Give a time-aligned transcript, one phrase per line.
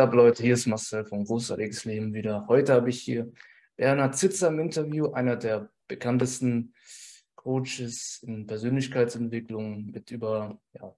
[0.00, 0.42] ab, Leute?
[0.42, 2.46] Hier ist Marcel vom Großartiges Leben wieder.
[2.46, 3.32] Heute habe ich hier
[3.76, 6.74] Bernhard Zitzer im Interview, einer der bekanntesten
[7.34, 10.94] Coaches in Persönlichkeitsentwicklung mit über ja,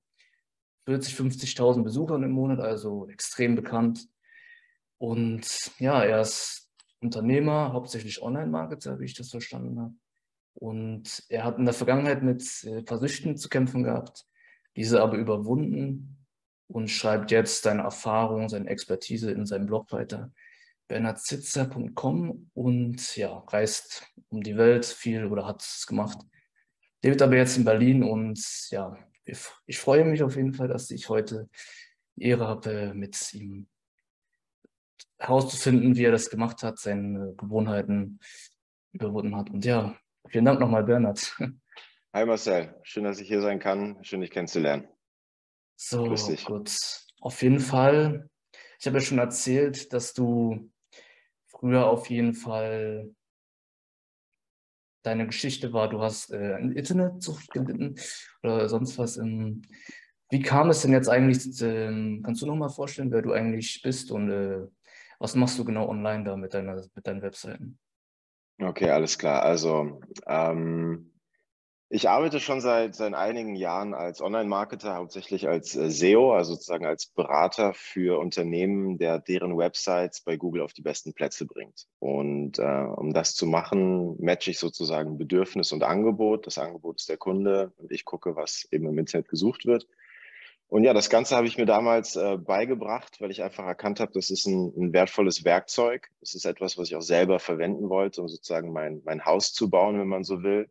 [0.84, 4.06] 40, 50.000 Besuchern im Monat, also extrem bekannt.
[4.98, 6.70] Und ja, er ist
[7.00, 9.94] Unternehmer, hauptsächlich Online-Marketer, wie ich das verstanden habe.
[10.54, 14.26] Und er hat in der Vergangenheit mit äh, Versüchten zu kämpfen gehabt,
[14.76, 16.19] diese aber überwunden
[16.70, 20.32] und schreibt jetzt seine Erfahrungen, seine Expertise in seinem Blog weiter.
[20.88, 26.18] bernhardzitzer.com und ja, reist um die Welt viel oder hat es gemacht.
[27.02, 31.08] Lebt aber jetzt in Berlin und ja, ich freue mich auf jeden Fall, dass ich
[31.08, 31.48] heute
[32.16, 33.68] die Ehre habe, mit ihm
[35.18, 38.18] herauszufinden, wie er das gemacht hat, seine Gewohnheiten
[38.92, 39.50] überwunden hat.
[39.50, 39.96] Und ja,
[40.28, 41.36] vielen Dank nochmal, Bernhard.
[42.12, 44.88] Hi Marcel, schön, dass ich hier sein kann, schön dich kennenzulernen.
[45.82, 46.76] So, gut.
[47.22, 48.28] Auf jeden Fall.
[48.78, 50.70] Ich habe ja schon erzählt, dass du
[51.46, 53.14] früher auf jeden Fall
[55.02, 57.94] deine Geschichte war, du hast äh, Internetsucht gelitten
[58.42, 59.16] oder sonst was.
[59.16, 59.62] Ähm,
[60.28, 61.46] wie kam es denn jetzt eigentlich?
[61.62, 64.66] Äh, kannst du noch mal vorstellen, wer du eigentlich bist und äh,
[65.18, 67.78] was machst du genau online da mit, deiner, mit deinen Webseiten?
[68.60, 69.42] Okay, alles klar.
[69.42, 71.09] Also ähm,
[71.92, 76.86] ich arbeite schon seit, seit einigen Jahren als Online-Marketer, hauptsächlich als äh, SEO, also sozusagen
[76.86, 81.88] als Berater für Unternehmen, der deren Websites bei Google auf die besten Plätze bringt.
[81.98, 86.46] Und äh, um das zu machen, matche ich sozusagen Bedürfnis und Angebot.
[86.46, 89.88] Das Angebot ist der Kunde und ich gucke, was eben im Internet gesucht wird.
[90.68, 94.12] Und ja, das Ganze habe ich mir damals äh, beigebracht, weil ich einfach erkannt habe,
[94.14, 96.08] das ist ein, ein wertvolles Werkzeug.
[96.20, 99.68] Das ist etwas, was ich auch selber verwenden wollte, um sozusagen mein, mein Haus zu
[99.68, 100.70] bauen, wenn man so will.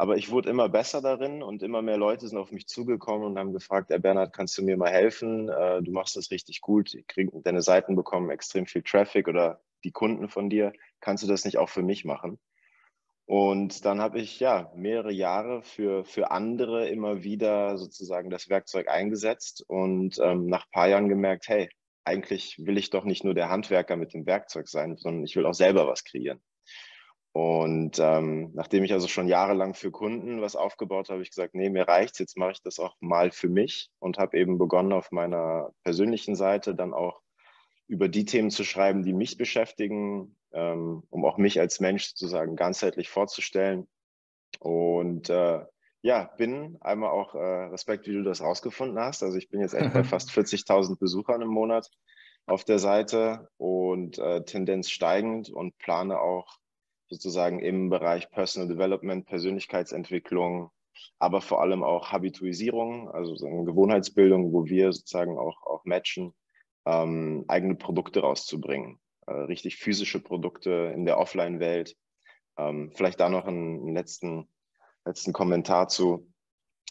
[0.00, 3.36] Aber ich wurde immer besser darin und immer mehr Leute sind auf mich zugekommen und
[3.36, 5.48] haben gefragt, Herr Bernhard, kannst du mir mal helfen?
[5.48, 6.96] Äh, du machst das richtig gut.
[7.08, 10.72] Krieg, deine Seiten bekommen extrem viel Traffic oder die Kunden von dir.
[11.00, 12.38] Kannst du das nicht auch für mich machen?
[13.26, 18.86] Und dann habe ich ja mehrere Jahre für, für andere immer wieder sozusagen das Werkzeug
[18.86, 21.70] eingesetzt und ähm, nach ein paar Jahren gemerkt, hey,
[22.04, 25.44] eigentlich will ich doch nicht nur der Handwerker mit dem Werkzeug sein, sondern ich will
[25.44, 26.40] auch selber was kreieren.
[27.32, 31.54] Und ähm, nachdem ich also schon jahrelang für Kunden was aufgebaut habe, habe ich gesagt,
[31.54, 34.92] nee, mir reicht's, jetzt mache ich das auch mal für mich und habe eben begonnen
[34.92, 37.20] auf meiner persönlichen Seite dann auch
[37.86, 42.56] über die Themen zu schreiben, die mich beschäftigen, ähm, um auch mich als Mensch sozusagen
[42.56, 43.86] ganzheitlich vorzustellen.
[44.60, 45.64] Und äh,
[46.02, 49.22] ja, bin einmal auch äh, Respekt, wie du das rausgefunden hast.
[49.22, 51.90] Also ich bin jetzt echt bei fast 40.000 Besuchern im Monat
[52.46, 56.58] auf der Seite und äh, Tendenz steigend und plane auch
[57.08, 60.70] sozusagen im Bereich Personal Development, Persönlichkeitsentwicklung,
[61.18, 66.34] aber vor allem auch Habituisierung, also Gewohnheitsbildung, wo wir sozusagen auch, auch matchen,
[66.86, 71.96] ähm, eigene Produkte rauszubringen, äh, richtig physische Produkte in der Offline-Welt.
[72.56, 74.48] Ähm, vielleicht da noch einen letzten,
[75.04, 76.32] letzten Kommentar zu.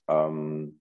[0.08, 0.80] Ähm,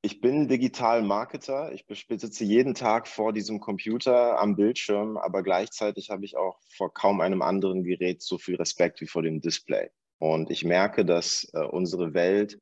[0.00, 1.72] ich bin digital Marketer.
[1.72, 6.92] Ich sitze jeden Tag vor diesem Computer am Bildschirm, aber gleichzeitig habe ich auch vor
[6.92, 9.90] kaum einem anderen Gerät so viel Respekt wie vor dem Display.
[10.18, 12.60] Und ich merke, dass äh, unsere Welt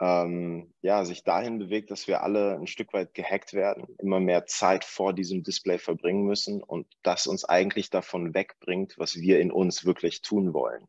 [0.00, 4.46] ähm, ja, sich dahin bewegt, dass wir alle ein Stück weit gehackt werden, immer mehr
[4.46, 9.52] Zeit vor diesem Display verbringen müssen und das uns eigentlich davon wegbringt, was wir in
[9.52, 10.86] uns wirklich tun wollen.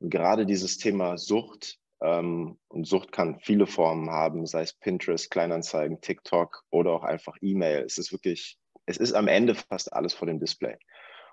[0.00, 5.30] Und gerade dieses Thema Sucht ähm, und Sucht kann viele Formen haben, sei es Pinterest,
[5.30, 7.84] Kleinanzeigen, TikTok oder auch einfach E-Mail.
[7.84, 10.76] Es ist wirklich, es ist am Ende fast alles vor dem Display.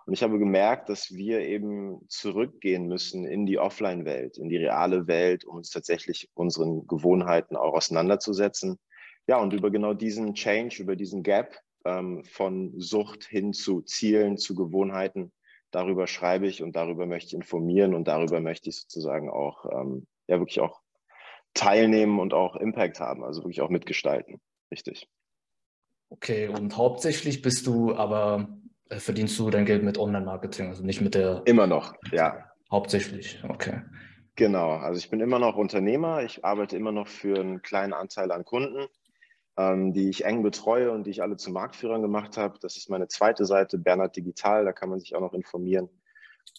[0.06, 5.08] Und ich habe gemerkt, dass wir eben zurückgehen müssen in die Offline-Welt, in die reale
[5.08, 8.78] Welt, um uns tatsächlich unseren Gewohnheiten auch auseinanderzusetzen.
[9.28, 14.38] Ja, und über genau diesen Change, über diesen Gap ähm, von Sucht hin zu Zielen,
[14.38, 15.32] zu Gewohnheiten,
[15.72, 20.06] darüber schreibe ich und darüber möchte ich informieren und darüber möchte ich sozusagen auch ähm,
[20.28, 20.82] ja wirklich auch
[21.54, 24.40] teilnehmen und auch Impact haben, also wirklich auch mitgestalten.
[24.72, 25.08] Richtig.
[26.10, 28.48] Okay, und hauptsächlich bist du aber,
[28.90, 31.42] äh, verdienst du dein Geld mit Online-Marketing, also nicht mit der.
[31.46, 32.52] Immer noch, ja.
[32.72, 33.82] Hauptsächlich, okay.
[34.36, 38.32] Genau, also ich bin immer noch Unternehmer, ich arbeite immer noch für einen kleinen Anteil
[38.32, 38.88] an Kunden,
[39.58, 42.60] ähm, die ich eng betreue und die ich alle zu Marktführern gemacht habe.
[42.60, 45.90] Das ist meine zweite Seite, Bernhard Digital, da kann man sich auch noch informieren.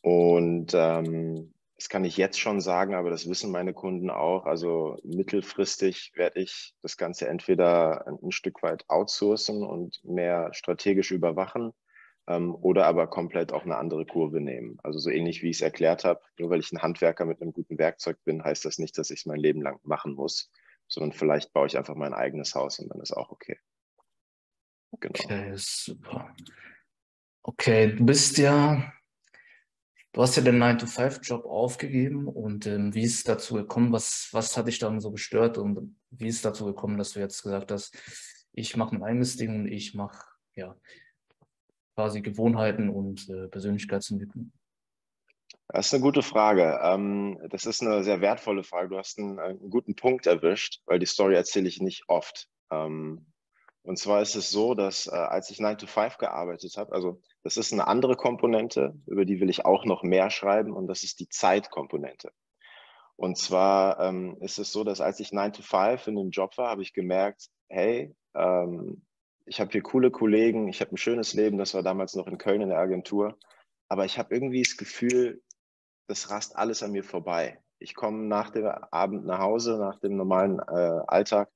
[0.03, 4.46] Und ähm, das kann ich jetzt schon sagen, aber das wissen meine Kunden auch.
[4.46, 11.73] Also mittelfristig werde ich das Ganze entweder ein, Stück weit outsourcen und mehr strategisch überwachen
[12.28, 14.78] ähm, oder aber komplett auch eine andere Kurve nehmen.
[14.82, 17.52] Also so ähnlich wie ich es erklärt habe, nur weil ich ein Handwerker mit einem
[17.52, 20.50] guten Werkzeug bin, heißt das nicht, dass ich es mein Leben lang machen muss,
[20.88, 23.58] sondern vielleicht baue ich einfach mein eigenes Haus und dann ist auch okay.
[24.99, 25.14] Genau.
[25.25, 26.34] Okay, super.
[27.43, 28.93] Okay, du bist ja,
[30.17, 33.93] du hast ja den 9-to-5-Job aufgegeben und ähm, wie ist es dazu gekommen?
[33.93, 37.21] Was, was hat dich dann so gestört und wie ist es dazu gekommen, dass du
[37.21, 37.95] jetzt gesagt hast,
[38.53, 40.25] ich mache mein eigenes Ding und ich mache
[40.55, 40.75] ja
[41.95, 44.53] quasi Gewohnheiten und äh, Persönlichkeitsentwicklung?
[45.69, 46.81] Das ist eine gute Frage.
[46.83, 48.89] Ähm, das ist eine sehr wertvolle Frage.
[48.89, 52.49] Du hast einen, einen guten Punkt erwischt, weil die Story erzähle ich nicht oft.
[52.71, 53.27] Ähm,
[53.87, 57.21] und zwar ist es so, dass äh, als ich 9 to 5 gearbeitet habe, also
[57.44, 61.05] das ist eine andere Komponente, über die will ich auch noch mehr schreiben, und das
[61.05, 62.33] ist die Zeitkomponente.
[63.15, 66.59] Und zwar ähm, ist es so, dass als ich 9 to 5 in dem Job
[66.59, 69.06] war, habe ich gemerkt, hey, ähm,
[69.44, 72.38] ich habe hier coole Kollegen, ich habe ein schönes Leben, das war damals noch in
[72.38, 73.38] Köln in der Agentur,
[73.88, 75.44] aber ich habe irgendwie das Gefühl,
[76.09, 77.62] das rast alles an mir vorbei.
[77.79, 81.50] Ich komme nach dem Abend nach Hause, nach dem normalen äh, Alltag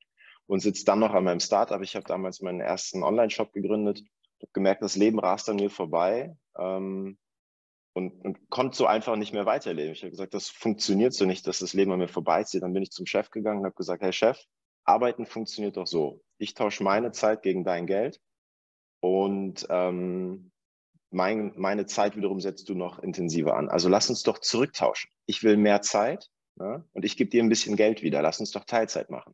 [0.50, 1.81] und sitze dann noch an meinem Startup.
[1.81, 4.02] Ich habe damals meinen ersten Online-Shop gegründet,
[4.43, 7.19] habe gemerkt, das Leben rast an mir vorbei ähm,
[7.94, 9.93] und, und konnte so einfach nicht mehr weiterleben.
[9.93, 12.64] Ich habe gesagt, das funktioniert so nicht, dass das Leben an mir vorbeizieht.
[12.64, 14.41] Dann bin ich zum Chef gegangen und habe gesagt, hey Chef,
[14.85, 16.20] Arbeiten funktioniert doch so.
[16.37, 18.20] Ich tausche meine Zeit gegen dein Geld
[18.99, 20.50] und ähm,
[21.11, 23.69] mein, meine Zeit wiederum setzt du noch intensiver an.
[23.69, 25.12] Also lass uns doch zurücktauschen.
[25.26, 26.85] Ich will mehr Zeit ne?
[26.93, 28.20] und ich gebe dir ein bisschen Geld wieder.
[28.20, 29.32] Lass uns doch Teilzeit machen.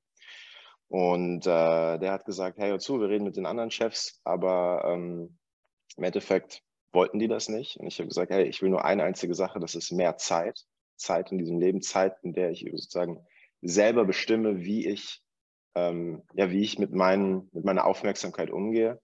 [0.88, 4.84] Und äh, der hat gesagt, hey, hör zu, wir reden mit den anderen Chefs, aber
[4.86, 5.36] ähm,
[5.96, 6.62] im Endeffekt
[6.92, 7.76] wollten die das nicht.
[7.76, 10.64] Und ich habe gesagt, hey, ich will nur eine einzige Sache, das ist mehr Zeit.
[10.96, 13.26] Zeit in diesem Leben, Zeit, in der ich sozusagen
[13.60, 15.22] selber bestimme, wie ich,
[15.74, 19.00] ähm, ja, wie ich mit, meinen, mit meiner Aufmerksamkeit umgehe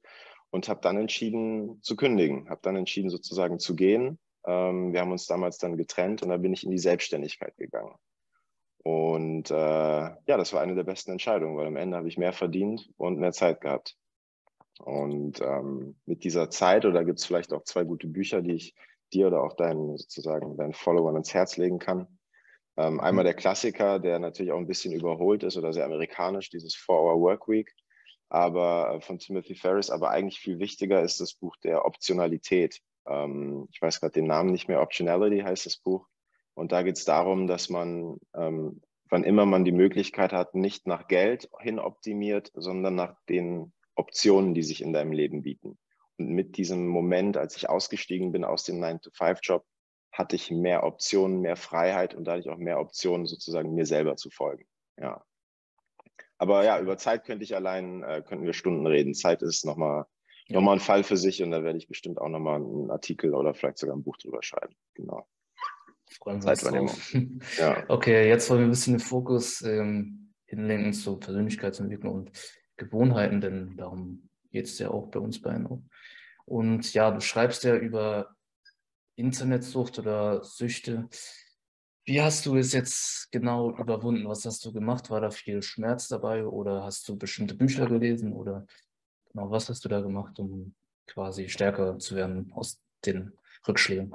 [0.51, 4.19] und habe dann entschieden zu kündigen, habe dann entschieden sozusagen zu gehen.
[4.47, 7.95] Ähm, wir haben uns damals dann getrennt und dann bin ich in die Selbstständigkeit gegangen.
[8.83, 12.33] Und äh, ja, das war eine der besten Entscheidungen, weil am Ende habe ich mehr
[12.33, 13.97] verdient und mehr Zeit gehabt.
[14.79, 18.75] Und ähm, mit dieser Zeit, oder gibt es vielleicht auch zwei gute Bücher, die ich
[19.13, 22.19] dir oder auch deinen sozusagen deinen Followern ans Herz legen kann.
[22.77, 23.27] Ähm, einmal mhm.
[23.27, 27.49] der Klassiker, der natürlich auch ein bisschen überholt ist oder sehr amerikanisch, dieses Four-Hour Work
[27.49, 27.73] Week
[28.33, 29.91] aber äh, von Timothy Ferris.
[29.91, 32.81] Aber eigentlich viel wichtiger ist das Buch der Optionalität.
[33.07, 34.81] Ähm, ich weiß gerade den Namen nicht mehr.
[34.81, 36.09] Optionality heißt das Buch.
[36.55, 40.87] Und da geht es darum, dass man, ähm, wann immer man die Möglichkeit hat, nicht
[40.87, 45.79] nach Geld hin optimiert, sondern nach den Optionen, die sich in deinem Leben bieten.
[46.19, 49.65] Und mit diesem Moment, als ich ausgestiegen bin aus dem 9-to-5-Job,
[50.13, 54.31] hatte ich mehr Optionen, mehr Freiheit und dadurch auch mehr Optionen, sozusagen mir selber zu
[54.31, 54.67] folgen.
[54.99, 55.25] Ja.
[56.37, 59.15] Aber ja, über Zeit könnte ich allein, äh, könnten wir Stunden reden.
[59.15, 60.07] Zeit ist nochmal
[60.49, 60.61] ja.
[60.61, 63.55] noch ein Fall für sich und da werde ich bestimmt auch nochmal einen Artikel oder
[63.55, 64.75] vielleicht sogar ein Buch drüber schreiben.
[64.95, 65.27] Genau.
[66.19, 67.15] Freuen wir uns drauf.
[67.59, 67.85] Ja.
[67.89, 72.31] Okay, jetzt wollen wir ein bisschen den Fokus ähm, hinlenken zur Persönlichkeitsentwicklung und
[72.77, 75.89] Gewohnheiten, denn darum geht es ja auch bei uns beiden.
[76.45, 78.35] Und ja, du schreibst ja über
[79.17, 81.09] Internetsucht oder Süchte.
[82.05, 84.29] Wie hast du es jetzt genau überwunden?
[84.29, 85.11] Was hast du gemacht?
[85.11, 88.67] War da viel Schmerz dabei oder hast du bestimmte Bücher gelesen oder
[89.31, 90.75] genau, was hast du da gemacht, um
[91.07, 93.33] quasi stärker zu werden aus den
[93.67, 94.15] Rückschlägen?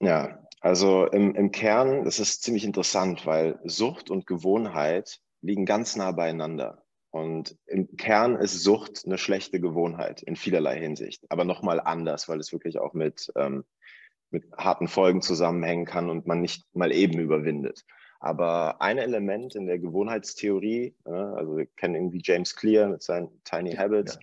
[0.00, 5.96] Ja, also im, im Kern, das ist ziemlich interessant, weil Sucht und Gewohnheit liegen ganz
[5.96, 6.84] nah beieinander.
[7.10, 12.38] Und im Kern ist Sucht eine schlechte Gewohnheit in vielerlei Hinsicht, aber nochmal anders, weil
[12.38, 13.64] es wirklich auch mit ähm,
[14.30, 17.84] mit harten Folgen zusammenhängen kann und man nicht mal eben überwindet.
[18.20, 23.74] Aber ein Element in der Gewohnheitstheorie, also wir kennen irgendwie James Clear mit seinen Tiny
[23.74, 24.14] Habits.
[24.14, 24.20] Ja.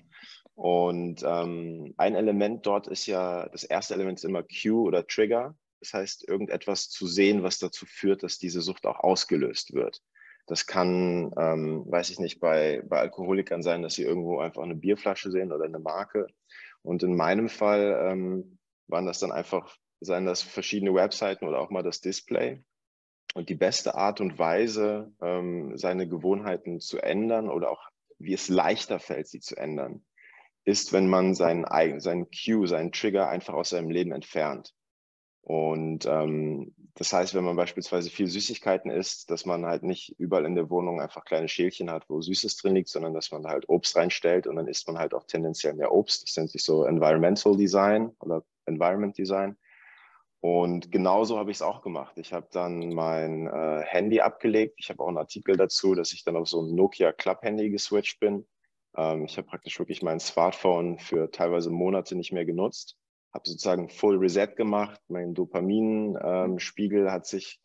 [0.55, 5.55] Und ähm, ein Element dort ist ja, das erste Element ist immer Cue oder Trigger.
[5.85, 10.01] Das heißt, irgendetwas zu sehen, was dazu führt, dass diese Sucht auch ausgelöst wird.
[10.47, 14.75] Das kann, ähm, weiß ich nicht, bei, bei Alkoholikern sein, dass sie irgendwo einfach eine
[14.75, 16.27] Bierflasche sehen oder eine Marke.
[16.81, 21.69] Und in meinem Fall ähm, waren das dann einfach seien das verschiedene Webseiten oder auch
[21.69, 22.63] mal das Display.
[23.33, 27.83] Und die beste Art und Weise, ähm, seine Gewohnheiten zu ändern oder auch
[28.17, 30.05] wie es leichter fällt, sie zu ändern,
[30.63, 31.65] ist, wenn man seinen
[31.99, 34.73] seinen Cue, seinen Trigger einfach aus seinem Leben entfernt.
[35.45, 40.43] Und ähm, das heißt, wenn man beispielsweise viel Süßigkeiten isst, dass man halt nicht überall
[40.43, 43.69] in der Wohnung einfach kleine Schälchen hat, wo Süßes drin liegt, sondern dass man halt
[43.69, 46.23] Obst reinstellt und dann isst man halt auch tendenziell mehr Obst.
[46.23, 49.55] Das nennt sich so Environmental Design oder Environment Design.
[50.39, 52.17] Und genauso habe ich es auch gemacht.
[52.17, 54.79] Ich habe dann mein äh, Handy abgelegt.
[54.79, 57.69] Ich habe auch einen Artikel dazu, dass ich dann auf so ein Nokia Club Handy
[57.69, 58.47] geswitcht bin.
[58.97, 62.97] Ähm, ich habe praktisch wirklich mein Smartphone für teilweise Monate nicht mehr genutzt.
[63.35, 65.01] Habe sozusagen Full Reset gemacht.
[65.09, 67.59] Mein Dopaminspiegel ähm, hat sich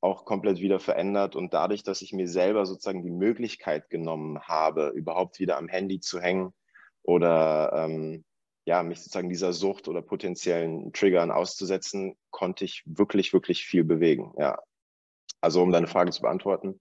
[0.00, 1.36] auch komplett wieder verändert.
[1.36, 6.00] Und dadurch, dass ich mir selber sozusagen die Möglichkeit genommen habe, überhaupt wieder am Handy
[6.00, 6.54] zu hängen,
[7.02, 8.24] oder ähm,
[8.64, 14.32] ja, mich sozusagen dieser Sucht oder potenziellen Triggern auszusetzen, konnte ich wirklich, wirklich viel bewegen.
[14.38, 14.58] Ja.
[15.40, 16.80] Also um deine Frage zu beantworten,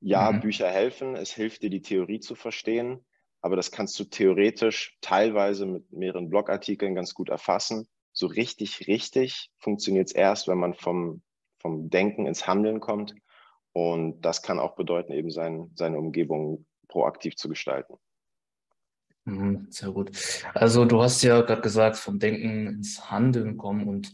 [0.00, 0.40] ja, mhm.
[0.40, 3.04] Bücher helfen, es hilft dir, die Theorie zu verstehen,
[3.42, 7.88] aber das kannst du theoretisch teilweise mit mehreren Blogartikeln ganz gut erfassen.
[8.12, 11.22] So richtig, richtig funktioniert es erst, wenn man vom,
[11.58, 13.14] vom Denken ins Handeln kommt.
[13.72, 17.94] Und das kann auch bedeuten, eben sein, seine Umgebung proaktiv zu gestalten.
[19.24, 20.10] Mhm, sehr gut.
[20.54, 24.10] Also du hast ja gerade gesagt, vom Denken ins Handeln kommen und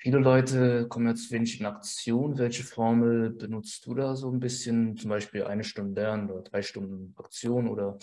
[0.00, 2.38] viele Leute kommen jetzt wenig in Aktion.
[2.38, 4.96] Welche Formel benutzt du da so ein bisschen?
[4.96, 7.98] Zum Beispiel eine Stunde lernen oder drei Stunden Aktion oder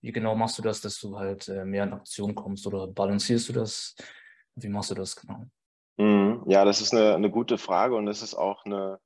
[0.00, 3.48] wie genau machst du das, dass du halt äh, mehr in Aktion kommst oder balancierst
[3.48, 3.96] du das?
[4.54, 5.46] Wie machst du das genau?
[5.96, 8.98] Mhm, ja, das ist eine, eine gute Frage und das ist auch eine,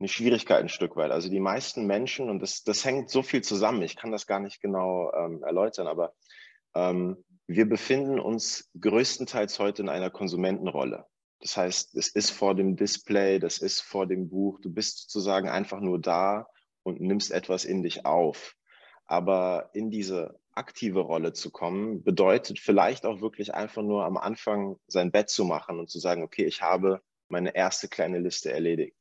[0.00, 1.12] eine Schwierigkeit ein Stück weit.
[1.12, 4.40] Also die meisten Menschen, und das, das hängt so viel zusammen, ich kann das gar
[4.40, 6.14] nicht genau ähm, erläutern, aber
[6.74, 11.06] ähm, wir befinden uns größtenteils heute in einer Konsumentenrolle.
[11.40, 15.48] Das heißt, es ist vor dem Display, das ist vor dem Buch, du bist sozusagen
[15.48, 16.48] einfach nur da
[16.82, 18.54] und nimmst etwas in dich auf.
[19.04, 24.76] Aber in diese aktive Rolle zu kommen, bedeutet vielleicht auch wirklich einfach nur am Anfang
[24.86, 28.96] sein Bett zu machen und zu sagen, okay, ich habe meine erste kleine Liste erledigt.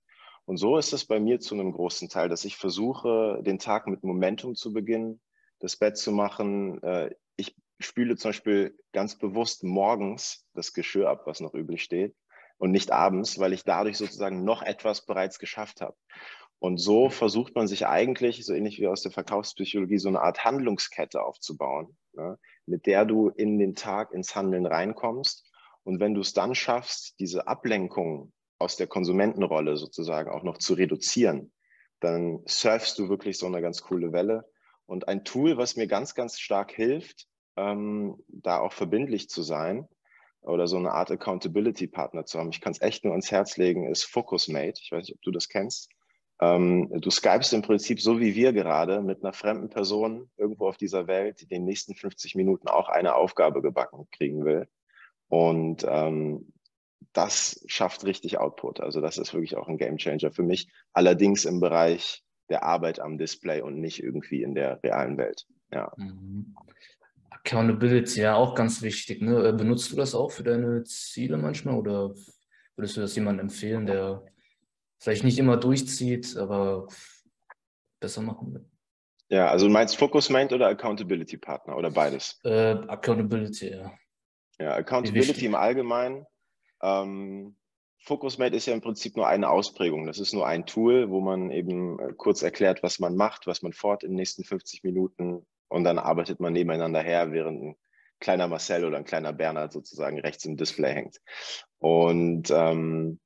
[0.45, 3.87] Und so ist es bei mir zu einem großen Teil, dass ich versuche, den Tag
[3.87, 5.21] mit Momentum zu beginnen,
[5.59, 6.81] das Bett zu machen.
[6.83, 12.15] Äh, ich spüle zum Beispiel ganz bewusst morgens das Geschirr ab, was noch übrig steht,
[12.57, 15.95] und nicht abends, weil ich dadurch sozusagen noch etwas bereits geschafft habe.
[16.59, 20.45] Und so versucht man sich eigentlich, so ähnlich wie aus der Verkaufspsychologie, so eine Art
[20.45, 25.51] Handlungskette aufzubauen, ne, mit der du in den Tag ins Handeln reinkommst.
[25.83, 30.74] Und wenn du es dann schaffst, diese Ablenkung aus der Konsumentenrolle sozusagen auch noch zu
[30.74, 31.51] reduzieren,
[32.00, 34.50] dann surfst du wirklich so eine ganz coole Welle.
[34.85, 39.88] Und ein Tool, was mir ganz, ganz stark hilft, ähm, da auch verbindlich zu sein
[40.45, 43.89] oder so eine Art Accountability-Partner zu haben, ich kann es echt nur ans Herz legen,
[43.89, 44.79] ist Focusmate.
[44.81, 45.89] Ich weiß nicht, ob du das kennst.
[46.41, 50.77] Ähm, du skypest im Prinzip so wie wir gerade mit einer fremden Person irgendwo auf
[50.77, 54.67] dieser Welt, die in den nächsten 50 Minuten auch eine Aufgabe gebacken kriegen will.
[55.29, 56.51] Und ähm,
[57.13, 58.81] das schafft richtig Output.
[58.81, 60.69] Also das ist wirklich auch ein Game Changer für mich.
[60.91, 65.47] Allerdings im Bereich der Arbeit am Display und nicht irgendwie in der realen Welt.
[65.71, 65.91] Ja.
[65.97, 66.55] Mhm.
[67.39, 69.21] Accountability, ja, auch ganz wichtig.
[69.21, 69.49] Ne?
[69.49, 72.13] Äh, benutzt du das auch für deine Ziele manchmal oder
[72.75, 74.23] würdest du das jemandem empfehlen, der
[74.99, 76.87] vielleicht nicht immer durchzieht, aber
[77.99, 78.65] besser machen will?
[79.29, 82.39] Ja, also du meinst Focusment oder Accountability Partner oder beides?
[82.43, 83.91] Äh, Accountability, ja.
[84.59, 86.25] Ja, Accountability im Allgemeinen
[86.81, 87.55] ähm,
[88.05, 90.05] FocusMate ist ja im Prinzip nur eine Ausprägung.
[90.05, 93.63] Das ist nur ein Tool, wo man eben äh, kurz erklärt, was man macht, was
[93.63, 95.45] man fort in den nächsten 50 Minuten
[95.75, 97.75] und dann arbeitet man nebeneinander her, während ein
[98.22, 101.17] kleiner Marcel oder ein kleiner Bernhard sozusagen rechts im Display hängt.
[101.79, 103.20] Und ähm,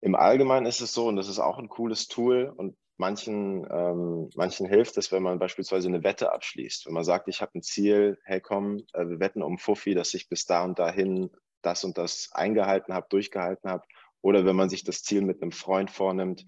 [0.00, 4.30] im Allgemeinen ist es so, und das ist auch ein cooles Tool und manchen, ähm,
[4.36, 6.86] manchen hilft es, wenn man beispielsweise eine Wette abschließt.
[6.86, 10.14] Wenn man sagt, ich habe ein Ziel, hey komm, äh, wir wetten um Fuffi, dass
[10.14, 11.28] ich bis da und dahin
[11.60, 13.84] das und das eingehalten habe, durchgehalten habe.
[14.22, 16.42] Oder wenn man sich das Ziel mit einem Freund vornimmt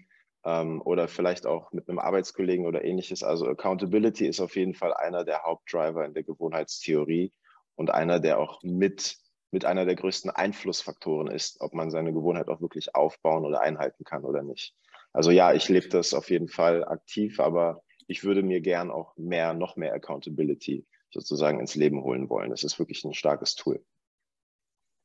[0.45, 3.23] ähm, oder vielleicht auch mit einem Arbeitskollegen oder ähnliches.
[3.23, 7.31] Also Accountability ist auf jeden Fall einer der Hauptdriver in der Gewohnheitstheorie
[7.75, 9.17] und einer, der auch mit,
[9.51, 14.03] mit einer der größten Einflussfaktoren ist, ob man seine Gewohnheit auch wirklich aufbauen oder einhalten
[14.03, 14.75] kann oder nicht.
[15.13, 19.15] Also ja, ich lebe das auf jeden Fall aktiv, aber ich würde mir gern auch
[19.17, 22.51] mehr, noch mehr Accountability sozusagen ins Leben holen wollen.
[22.51, 23.83] Das ist wirklich ein starkes Tool.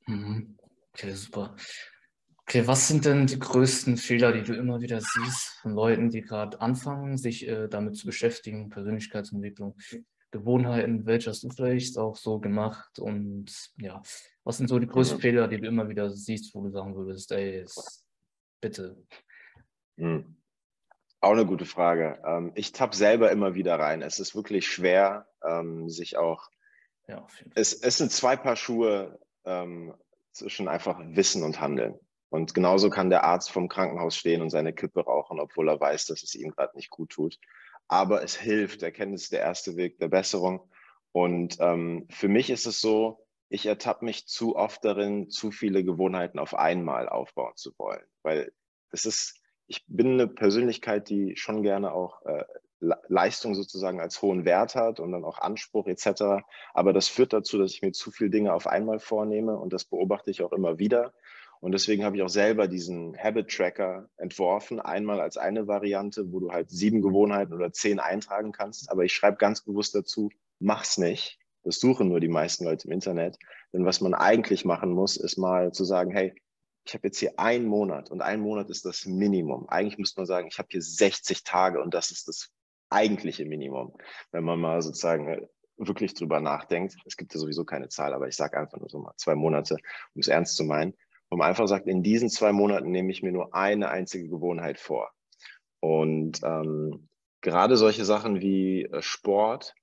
[0.06, 0.58] Mhm.
[0.92, 1.56] Okay, super.
[2.46, 6.20] Okay, was sind denn die größten Fehler, die du immer wieder siehst von Leuten, die
[6.20, 9.76] gerade anfangen, sich äh, damit zu beschäftigen, Persönlichkeitsentwicklung,
[10.30, 14.02] Gewohnheiten, welche hast du vielleicht auch so gemacht und ja,
[14.42, 15.22] was sind so die größten mhm.
[15.22, 17.64] Fehler, die du immer wieder siehst, wo du sagen würdest, ey,
[18.60, 19.02] bitte.
[19.96, 20.36] Mhm.
[21.20, 22.20] Auch eine gute Frage.
[22.26, 24.02] Ähm, ich tapp selber immer wieder rein.
[24.02, 26.50] Es ist wirklich schwer, ähm, sich auch.
[27.08, 29.94] Ja, es, es sind zwei Paar Schuhe, ähm,
[30.32, 31.98] zwischen einfach Wissen und Handeln.
[32.34, 36.06] Und genauso kann der Arzt vom Krankenhaus stehen und seine Kippe rauchen, obwohl er weiß,
[36.06, 37.38] dass es ihm gerade nicht gut tut.
[37.86, 38.82] Aber es hilft.
[38.82, 40.68] Erkenntnis ist der erste Weg der Besserung.
[41.12, 45.84] Und ähm, für mich ist es so, ich ertappe mich zu oft darin, zu viele
[45.84, 48.02] Gewohnheiten auf einmal aufbauen zu wollen.
[48.24, 48.50] Weil
[48.90, 52.44] das ist, ich bin eine Persönlichkeit, die schon gerne auch äh,
[52.80, 56.44] Leistung sozusagen als hohen Wert hat und dann auch Anspruch etc.
[56.72, 59.84] Aber das führt dazu, dass ich mir zu viele Dinge auf einmal vornehme und das
[59.84, 61.14] beobachte ich auch immer wieder.
[61.64, 64.80] Und deswegen habe ich auch selber diesen Habit Tracker entworfen.
[64.80, 68.90] Einmal als eine Variante, wo du halt sieben Gewohnheiten oder zehn eintragen kannst.
[68.90, 70.28] Aber ich schreibe ganz bewusst dazu,
[70.58, 71.38] mach's nicht.
[71.62, 73.38] Das suchen nur die meisten Leute im Internet.
[73.72, 76.34] Denn was man eigentlich machen muss, ist mal zu sagen, hey,
[76.84, 79.66] ich habe jetzt hier einen Monat und ein Monat ist das Minimum.
[79.70, 82.50] Eigentlich müsste man sagen, ich habe hier 60 Tage und das ist das
[82.90, 83.96] eigentliche Minimum.
[84.32, 85.40] Wenn man mal sozusagen äh,
[85.78, 88.98] wirklich drüber nachdenkt, es gibt ja sowieso keine Zahl, aber ich sage einfach nur so
[88.98, 89.78] mal zwei Monate,
[90.14, 90.92] um es ernst zu meinen,
[91.34, 94.78] wo man einfach sagt, in diesen zwei Monaten nehme ich mir nur eine einzige Gewohnheit
[94.78, 95.10] vor.
[95.80, 97.08] Und ähm,
[97.40, 99.74] gerade solche Sachen wie äh, Sport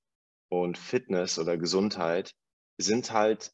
[0.49, 2.33] und Fitness oder Gesundheit
[2.77, 3.51] sind halt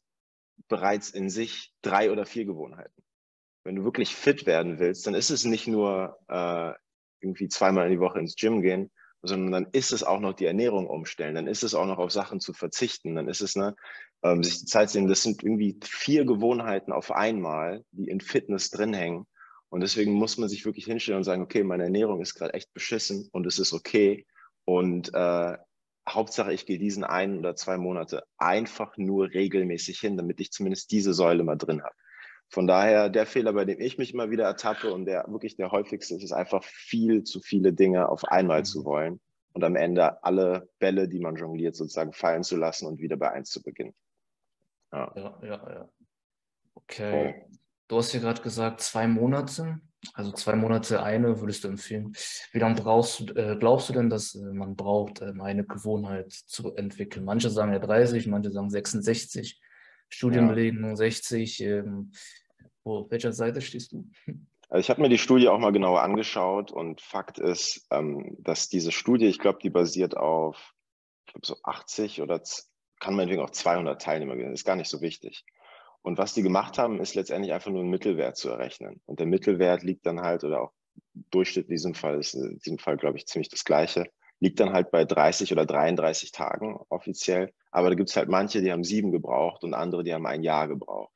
[0.68, 3.02] bereits in sich drei oder vier Gewohnheiten
[3.68, 6.72] wenn du wirklich fit werden willst, dann ist es nicht nur äh,
[7.20, 8.90] irgendwie zweimal in die Woche ins Gym gehen,
[9.22, 12.12] sondern dann ist es auch noch die Ernährung umstellen, dann ist es auch noch auf
[12.12, 13.74] Sachen zu verzichten, dann ist es ne,
[14.22, 15.08] ähm, sich die Zeit zu nehmen.
[15.08, 19.26] Das sind irgendwie vier Gewohnheiten auf einmal, die in Fitness drin hängen.
[19.70, 22.72] Und deswegen muss man sich wirklich hinstellen und sagen, okay, meine Ernährung ist gerade echt
[22.72, 24.26] beschissen und es ist okay.
[24.64, 25.58] Und äh,
[26.08, 30.90] Hauptsache, ich gehe diesen einen oder zwei Monate einfach nur regelmäßig hin, damit ich zumindest
[30.90, 31.94] diese Säule mal drin habe.
[32.50, 35.70] Von daher, der Fehler, bei dem ich mich immer wieder ertappe und der wirklich der
[35.70, 38.84] häufigste ist, ist einfach viel zu viele Dinge auf einmal zu mhm.
[38.84, 39.20] wollen
[39.52, 43.30] und am Ende alle Bälle, die man jongliert, sozusagen fallen zu lassen und wieder bei
[43.30, 43.94] eins zu beginnen.
[44.92, 45.70] Ja, ja, ja.
[45.70, 45.88] ja.
[46.74, 47.34] Okay.
[47.46, 47.56] Oh.
[47.88, 49.80] Du hast ja gerade gesagt, zwei Monate.
[50.14, 52.14] Also zwei Monate eine würdest du empfehlen.
[52.52, 56.30] Wie lange brauchst du, äh, glaubst du denn, dass äh, man braucht, ähm, eine Gewohnheit
[56.30, 57.24] zu entwickeln?
[57.24, 59.60] Manche sagen ja 30, manche sagen 66.
[60.08, 61.60] Studien belegen 60.
[61.62, 62.12] Ähm,
[62.84, 64.08] wo, auf welcher Seite stehst du?
[64.70, 68.68] Also ich habe mir die Studie auch mal genauer angeschaut und Fakt ist, ähm, dass
[68.68, 70.74] diese Studie, ich glaube, die basiert auf,
[71.24, 72.42] ich glaube, so 80 oder
[73.00, 75.46] kann meinetwegen auch 200 Teilnehmer gehen, ist gar nicht so wichtig.
[76.02, 79.00] Und was die gemacht haben, ist letztendlich einfach nur einen Mittelwert zu errechnen.
[79.06, 80.72] Und der Mittelwert liegt dann halt, oder auch
[81.30, 84.10] Durchschnitt in diesem Fall ist in diesem Fall, glaube ich, ziemlich das Gleiche,
[84.40, 87.52] liegt dann halt bei 30 oder 33 Tagen offiziell.
[87.70, 90.42] Aber da gibt es halt manche, die haben sieben gebraucht und andere, die haben ein
[90.42, 91.12] Jahr gebraucht.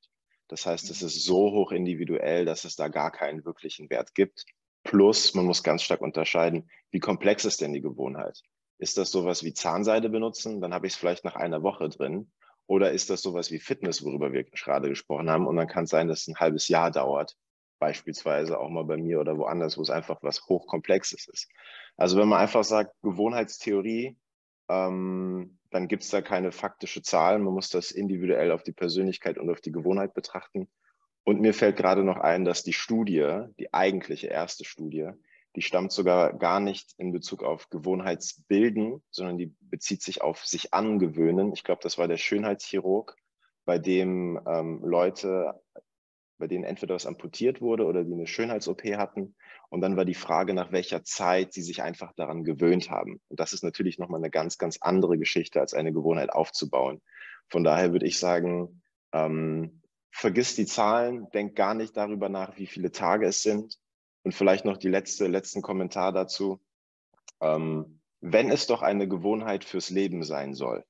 [0.49, 4.45] Das heißt, es ist so hoch individuell, dass es da gar keinen wirklichen Wert gibt.
[4.85, 8.43] Plus, man muss ganz stark unterscheiden, wie komplex ist denn die Gewohnheit?
[8.79, 10.61] Ist das sowas wie Zahnseide benutzen?
[10.61, 12.33] Dann habe ich es vielleicht nach einer Woche drin.
[12.67, 15.47] Oder ist das sowas wie Fitness, worüber wir gerade gesprochen haben?
[15.47, 17.37] Und dann kann es sein, dass es ein halbes Jahr dauert,
[17.83, 21.49] beispielsweise auch mal bei mir oder woanders, wo es einfach was Hochkomplexes ist.
[21.97, 24.17] Also wenn man einfach sagt, Gewohnheitstheorie,
[24.69, 27.41] ähm, dann gibt es da keine faktische Zahl.
[27.41, 30.69] Man muss das individuell auf die Persönlichkeit und auf die Gewohnheit betrachten.
[31.25, 35.11] Und mir fällt gerade noch ein, dass die Studie, die eigentliche erste Studie,
[35.57, 40.73] die stammt sogar gar nicht in Bezug auf Gewohnheitsbilden, sondern die bezieht sich auf sich
[40.73, 41.53] angewöhnen.
[41.53, 43.17] Ich glaube, das war der Schönheitschirurg,
[43.65, 45.61] bei dem ähm, Leute
[46.43, 49.37] bei denen entweder was amputiert wurde oder die eine Schönheits-OP hatten.
[49.69, 53.21] Und dann war die Frage, nach welcher Zeit sie sich einfach daran gewöhnt haben.
[53.29, 57.01] Und das ist natürlich nochmal eine ganz, ganz andere Geschichte, als eine Gewohnheit aufzubauen.
[57.49, 62.67] Von daher würde ich sagen, ähm, vergiss die Zahlen, denk gar nicht darüber nach, wie
[62.67, 63.79] viele Tage es sind.
[64.25, 66.61] Und vielleicht noch die letzte, letzten Kommentar dazu.
[67.41, 70.85] Ähm, wenn es doch eine Gewohnheit fürs Leben sein soll,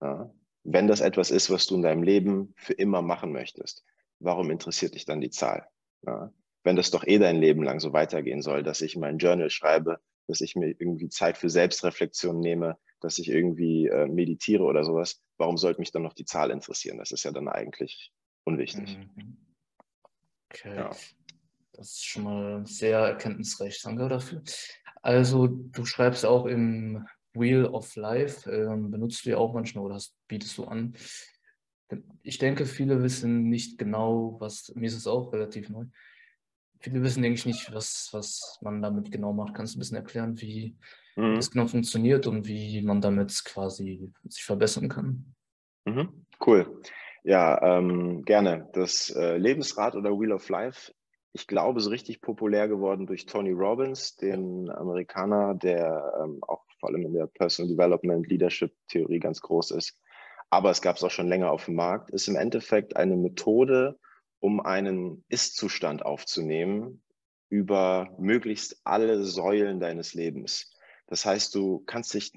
[0.00, 0.30] ja,
[0.62, 3.84] wenn das etwas ist, was du in deinem Leben für immer machen möchtest,
[4.18, 5.66] warum interessiert dich dann die Zahl?
[6.06, 6.32] Ja?
[6.64, 10.00] Wenn das doch eh dein Leben lang so weitergehen soll, dass ich mein Journal schreibe,
[10.26, 15.22] dass ich mir irgendwie Zeit für Selbstreflexion nehme, dass ich irgendwie äh, meditiere oder sowas,
[15.38, 16.98] warum sollte mich dann noch die Zahl interessieren?
[16.98, 18.12] Das ist ja dann eigentlich
[18.44, 18.98] unwichtig.
[18.98, 19.36] Mhm.
[20.50, 20.76] Okay.
[20.76, 20.90] Ja.
[21.72, 23.80] Das ist schon mal sehr erkenntnisreich.
[23.82, 24.42] Danke dafür.
[25.02, 29.94] Also, du schreibst auch im Wheel of Life, äh, benutzt du ja auch manchmal oder
[29.96, 30.96] hast, bietest du an,
[32.22, 35.84] ich denke, viele wissen nicht genau, was, mir ist es auch relativ neu.
[36.80, 39.54] Viele wissen, denke ich, nicht, was, was man damit genau macht.
[39.54, 40.76] Kannst du ein bisschen erklären, wie
[41.16, 41.36] mhm.
[41.36, 45.34] das genau funktioniert und wie man damit quasi sich verbessern kann?
[45.84, 46.26] Mhm.
[46.44, 46.82] Cool.
[47.24, 48.68] Ja, ähm, gerne.
[48.72, 50.92] Das äh, Lebensrad oder Wheel of Life,
[51.32, 56.90] ich glaube, so richtig populär geworden durch Tony Robbins, den Amerikaner, der ähm, auch vor
[56.90, 59.98] allem in der Personal Development Leadership Theorie ganz groß ist
[60.50, 63.98] aber es gab es auch schon länger auf dem Markt, ist im Endeffekt eine Methode,
[64.40, 67.02] um einen Ist-Zustand aufzunehmen
[67.48, 70.74] über möglichst alle Säulen deines Lebens.
[71.06, 72.32] Das heißt, du kannst dich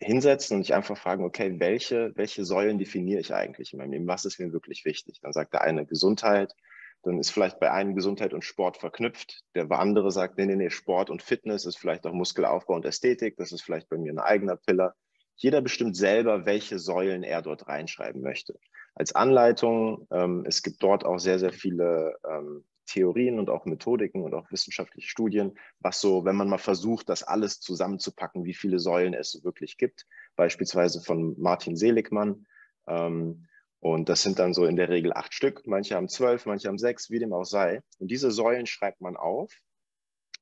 [0.00, 4.06] hinsetzen und dich einfach fragen, okay, welche, welche Säulen definiere ich eigentlich in meinem Leben?
[4.06, 5.20] Was ist mir wirklich wichtig?
[5.20, 6.54] Dann sagt der eine Gesundheit,
[7.02, 9.42] dann ist vielleicht bei einem Gesundheit und Sport verknüpft.
[9.54, 13.36] Der andere sagt, nee, nee, nee, Sport und Fitness ist vielleicht auch Muskelaufbau und Ästhetik.
[13.36, 14.94] Das ist vielleicht bei mir ein eigener Pillar.
[15.38, 18.58] Jeder bestimmt selber, welche Säulen er dort reinschreiben möchte.
[18.94, 24.22] Als Anleitung, ähm, es gibt dort auch sehr, sehr viele ähm, Theorien und auch Methodiken
[24.22, 28.78] und auch wissenschaftliche Studien, was so, wenn man mal versucht, das alles zusammenzupacken, wie viele
[28.78, 30.06] Säulen es wirklich gibt.
[30.36, 32.46] Beispielsweise von Martin Seligmann,
[32.88, 33.46] Ähm,
[33.80, 35.66] und das sind dann so in der Regel acht Stück.
[35.66, 37.80] Manche haben zwölf, manche haben sechs, wie dem auch sei.
[37.98, 39.52] Und diese Säulen schreibt man auf.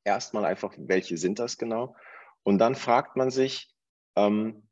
[0.05, 1.97] Erstmal einfach, welche sind das genau?
[2.45, 3.75] Und dann fragt man sich,
[4.17, 4.66] ähm,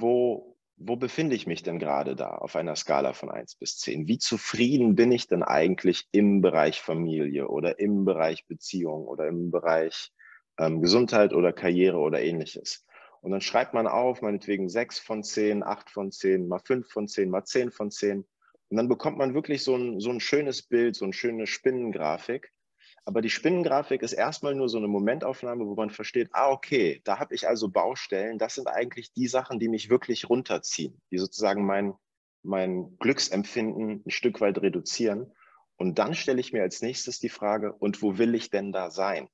[0.00, 4.06] wo, wo befinde ich mich denn gerade da auf einer Skala von 1 bis 10?
[4.06, 9.50] Wie zufrieden bin ich denn eigentlich im Bereich Familie oder im Bereich Beziehung oder im
[9.50, 10.12] Bereich
[10.58, 12.84] ähm, Gesundheit oder Karriere oder ähnliches?
[13.20, 17.08] Und dann schreibt man auf, meinetwegen 6 von 10, 8 von 10, mal 5 von
[17.08, 18.24] 10, mal 10 von 10.
[18.70, 22.52] Und dann bekommt man wirklich so ein, so ein schönes Bild, so eine schöne Spinnengrafik.
[23.08, 27.18] Aber die Spinnengrafik ist erstmal nur so eine Momentaufnahme, wo man versteht, ah, okay, da
[27.18, 28.36] habe ich also Baustellen.
[28.36, 31.94] Das sind eigentlich die Sachen, die mich wirklich runterziehen, die sozusagen mein,
[32.42, 35.32] mein Glücksempfinden ein Stück weit reduzieren.
[35.78, 38.90] Und dann stelle ich mir als nächstes die Frage, und wo will ich denn da
[38.90, 39.30] sein?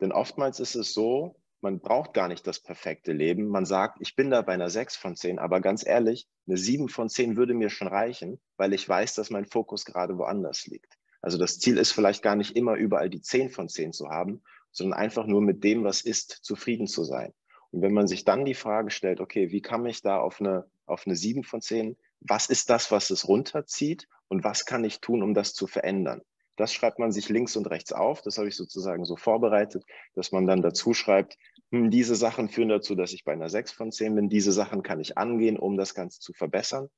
[0.00, 3.46] Denn oftmals ist es so, man braucht gar nicht das perfekte Leben.
[3.48, 6.88] Man sagt, ich bin da bei einer 6 von 10, aber ganz ehrlich, eine 7
[6.88, 10.96] von 10 würde mir schon reichen, weil ich weiß, dass mein Fokus gerade woanders liegt.
[11.22, 14.42] Also das Ziel ist vielleicht gar nicht immer überall die 10 von 10 zu haben,
[14.72, 17.32] sondern einfach nur mit dem, was ist, zufrieden zu sein.
[17.70, 20.66] Und wenn man sich dann die Frage stellt, okay, wie kann ich da auf eine,
[20.84, 25.00] auf eine 7 von 10, was ist das, was es runterzieht und was kann ich
[25.00, 26.22] tun, um das zu verändern?
[26.56, 28.20] Das schreibt man sich links und rechts auf.
[28.20, 31.38] Das habe ich sozusagen so vorbereitet, dass man dann dazu schreibt,
[31.70, 34.28] hm, diese Sachen führen dazu, dass ich bei einer 6 von 10 bin.
[34.28, 36.88] Diese Sachen kann ich angehen, um das Ganze zu verbessern.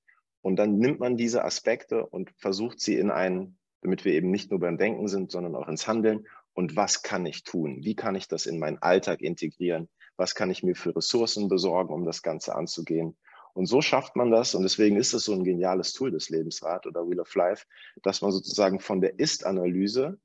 [0.42, 4.50] Und dann nimmt man diese Aspekte und versucht sie in einen, damit wir eben nicht
[4.50, 6.26] nur beim Denken sind, sondern auch ins Handeln.
[6.54, 7.84] Und was kann ich tun?
[7.84, 9.90] Wie kann ich das in meinen Alltag integrieren?
[10.16, 13.14] Was kann ich mir für Ressourcen besorgen, um das Ganze anzugehen?
[13.52, 14.54] Und so schafft man das.
[14.54, 17.66] Und deswegen ist es so ein geniales Tool, das Lebensrad oder Wheel of Life,
[18.02, 20.18] dass man sozusagen von der Ist-Analyse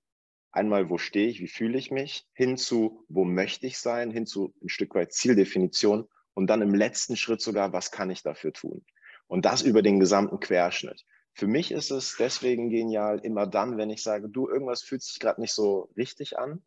[0.51, 4.25] einmal, wo stehe ich, wie fühle ich mich, hin zu, wo möchte ich sein, hin
[4.25, 8.53] zu ein Stück weit Zieldefinition und dann im letzten Schritt sogar, was kann ich dafür
[8.53, 8.85] tun?
[9.27, 11.05] Und das über den gesamten Querschnitt.
[11.39, 15.19] Für mich ist es deswegen genial, immer dann, wenn ich sage, du, irgendwas fühlt sich
[15.19, 16.61] gerade nicht so richtig an,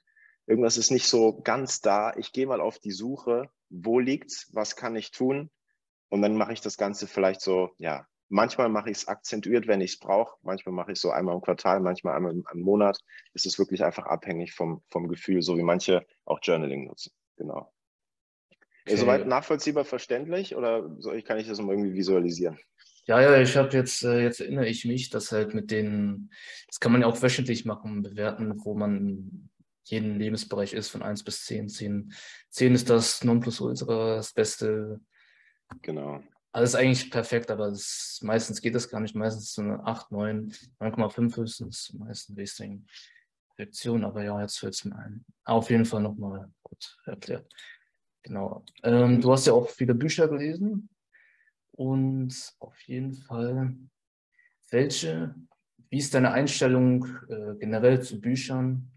[0.47, 4.75] irgendwas ist nicht so ganz da, ich gehe mal auf die Suche, wo liegt's, was
[4.75, 5.51] kann ich tun?
[6.09, 9.83] Und dann mache ich das Ganze vielleicht so, ja, Manchmal mache ich es akzentuiert, wenn
[9.83, 10.39] ich es brauche.
[10.41, 12.99] Manchmal mache ich es so einmal im Quartal, manchmal einmal im, im Monat.
[13.35, 17.13] Es ist wirklich einfach abhängig vom, vom Gefühl, so wie manche auch Journaling nutzen.
[17.37, 17.71] Genau.
[18.87, 18.97] Okay.
[18.97, 22.59] Soweit nachvollziehbar verständlich oder soll kann ich das mal irgendwie visualisieren?
[23.05, 26.31] Ja, ja, ich habe jetzt, äh, jetzt erinnere ich mich, dass halt mit den,
[26.69, 29.51] das kann man ja auch wöchentlich machen, bewerten, wo man in
[29.85, 31.69] jedem Lebensbereich ist, von 1 bis 10.
[31.69, 32.12] 10,
[32.51, 35.01] 10 ist das Nonplusultra, das Beste.
[35.83, 39.15] Genau alles eigentlich perfekt, aber das, meistens geht das gar nicht.
[39.15, 41.95] Meistens so eine 8, 9, 9,5 höchstens.
[41.99, 42.87] Meistens Wasting
[43.49, 45.25] Perfektion, aber ja, jetzt fällt es mir ein.
[45.45, 47.51] Auf jeden Fall nochmal gut erklärt.
[48.23, 48.65] Genau.
[48.83, 50.91] Ähm, du hast ja auch viele Bücher gelesen
[51.73, 53.75] und auf jeden Fall,
[54.71, 55.35] welche,
[55.91, 58.93] wie ist deine Einstellung äh, generell zu Büchern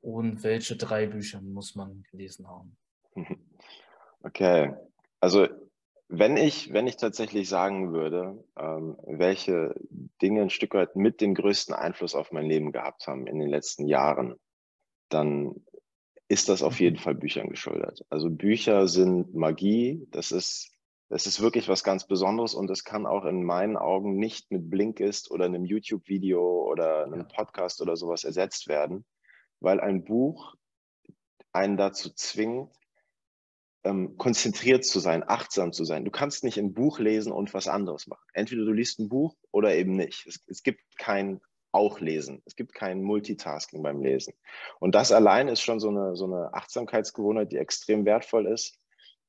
[0.00, 2.76] und welche drei Bücher muss man gelesen haben?
[4.22, 4.74] Okay,
[5.20, 5.46] also
[6.08, 9.74] wenn ich, wenn ich tatsächlich sagen würde, ähm, welche
[10.22, 13.48] Dinge ein Stück weit mit den größten Einfluss auf mein Leben gehabt haben in den
[13.48, 14.34] letzten Jahren,
[15.08, 15.64] dann
[16.28, 17.00] ist das auf jeden mhm.
[17.00, 18.04] Fall Büchern geschuldet.
[18.08, 20.72] Also Bücher sind Magie, das ist,
[21.08, 24.68] das ist wirklich was ganz Besonderes und es kann auch in meinen Augen nicht mit
[24.70, 29.04] Blinkist oder einem YouTube-Video oder einem Podcast oder sowas ersetzt werden,
[29.60, 30.54] weil ein Buch
[31.52, 32.70] einen dazu zwingt,
[33.84, 36.04] ähm, konzentriert zu sein, achtsam zu sein.
[36.04, 38.26] Du kannst nicht ein Buch lesen und was anderes machen.
[38.32, 40.26] Entweder du liest ein Buch oder eben nicht.
[40.26, 41.40] Es, es gibt kein
[41.70, 42.42] auch lesen.
[42.46, 44.32] Es gibt kein Multitasking beim Lesen.
[44.80, 48.80] Und das allein ist schon so eine, so eine Achtsamkeitsgewohnheit, die extrem wertvoll ist.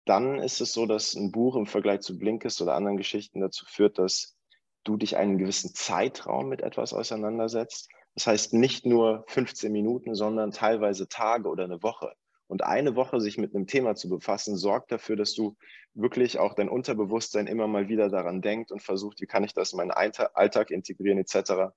[0.07, 3.65] Dann ist es so, dass ein Buch im Vergleich zu Blinkist oder anderen Geschichten dazu
[3.65, 4.37] führt, dass
[4.85, 7.89] du dich einen gewissen Zeitraum mit etwas auseinandersetzt.
[8.15, 12.13] Das heißt nicht nur 15 Minuten, sondern teilweise Tage oder eine Woche.
[12.47, 15.57] Und eine Woche sich mit einem Thema zu befassen, sorgt dafür, dass du
[15.93, 19.73] wirklich auch dein Unterbewusstsein immer mal wieder daran denkt und versucht, wie kann ich das
[19.73, 21.73] in meinen Alltag integrieren etc.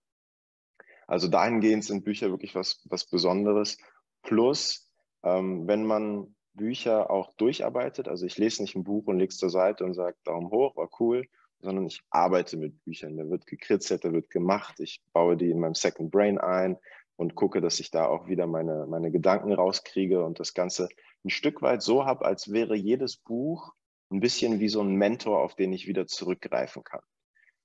[1.08, 3.78] Also dahingehend sind Bücher wirklich was, was Besonderes.
[4.22, 4.88] Plus,
[5.24, 9.38] ähm, wenn man Bücher auch durcharbeitet, also ich lese nicht ein Buch und lege es
[9.38, 11.26] zur Seite und sage Daumen hoch, war cool,
[11.60, 13.16] sondern ich arbeite mit Büchern.
[13.16, 14.80] Da wird gekritzelt, da wird gemacht.
[14.80, 16.76] Ich baue die in meinem Second Brain ein
[17.16, 20.88] und gucke, dass ich da auch wieder meine, meine Gedanken rauskriege und das Ganze
[21.24, 23.74] ein Stück weit so habe, als wäre jedes Buch
[24.10, 27.02] ein bisschen wie so ein Mentor, auf den ich wieder zurückgreifen kann.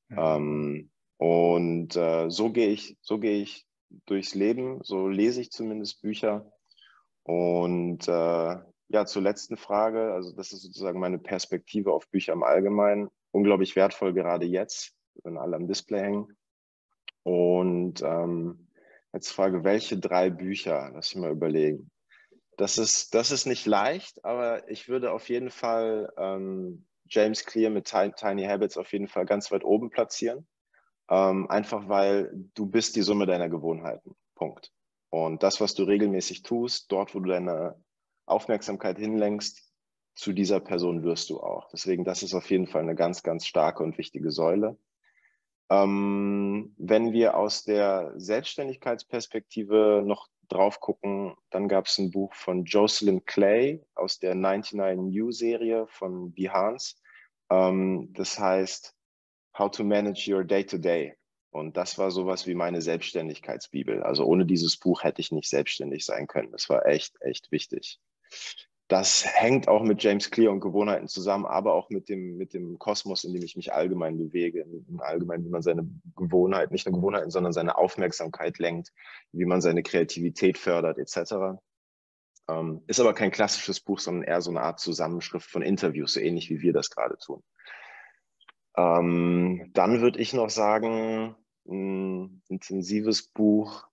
[0.09, 0.17] Mhm.
[0.19, 3.65] Ähm, und äh, so gehe ich, so gehe ich
[4.05, 6.51] durchs Leben, so lese ich zumindest Bücher.
[7.23, 8.57] Und äh,
[8.89, 13.09] ja, zur letzten Frage, also das ist sozusagen meine Perspektive auf Bücher im Allgemeinen.
[13.31, 16.37] unglaublich wertvoll, gerade jetzt, wenn alle am Display hängen.
[17.23, 18.67] Und ähm,
[19.13, 20.91] jetzt Frage, welche drei Bücher?
[20.93, 21.89] Lass ich mal überlegen.
[22.57, 27.69] Das ist, das ist nicht leicht, aber ich würde auf jeden Fall ähm, James Clear
[27.69, 30.47] mit Tiny Habits auf jeden Fall ganz weit oben platzieren.
[31.09, 34.15] Ähm, einfach weil du bist die Summe deiner Gewohnheiten.
[34.35, 34.71] Punkt.
[35.09, 37.75] Und das, was du regelmäßig tust, dort, wo du deine
[38.25, 39.63] Aufmerksamkeit hinlenkst,
[40.15, 41.67] zu dieser Person wirst du auch.
[41.71, 44.77] Deswegen, das ist auf jeden Fall eine ganz, ganz starke und wichtige Säule.
[45.69, 52.65] Ähm, wenn wir aus der Selbstständigkeitsperspektive noch drauf gucken, dann gab es ein Buch von
[52.65, 56.95] Jocelyn Clay aus der 99 New Serie von Behance.
[57.49, 58.95] Ähm, das heißt
[59.57, 61.15] How to Manage Your Day to Day.
[61.49, 64.03] Und das war sowas wie meine Selbstständigkeitsbibel.
[64.03, 66.51] Also ohne dieses Buch hätte ich nicht selbstständig sein können.
[66.51, 67.99] Das war echt, echt wichtig.
[68.87, 72.77] Das hängt auch mit James Clear und Gewohnheiten zusammen, aber auch mit dem, mit dem
[72.77, 74.61] Kosmos, in dem ich mich allgemein bewege.
[74.61, 78.93] Im wie man seine Gewohnheiten, nicht nur Gewohnheiten, sondern seine Aufmerksamkeit lenkt,
[79.31, 81.57] wie man seine Kreativität fördert, etc.
[82.47, 86.19] Ähm, ist aber kein klassisches Buch, sondern eher so eine Art Zusammenschrift von Interviews, so
[86.19, 87.43] ähnlich wie wir das gerade tun.
[88.77, 91.35] Ähm, dann würde ich noch sagen,
[91.67, 93.87] ein intensives Buch,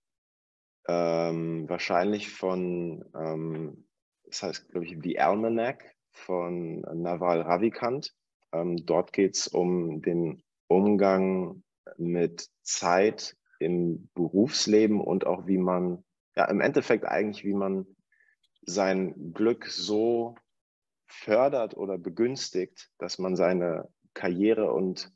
[0.87, 3.87] ähm, wahrscheinlich von ähm,
[4.33, 8.14] das heißt, glaube ich, The Almanac von Naval Ravikant.
[8.53, 11.62] Ähm, dort geht es um den Umgang
[11.99, 16.03] mit Zeit im Berufsleben und auch wie man,
[16.35, 17.87] ja, im Endeffekt eigentlich, wie man
[18.62, 20.37] sein Glück so
[21.07, 25.12] fördert oder begünstigt, dass man seine Karriere und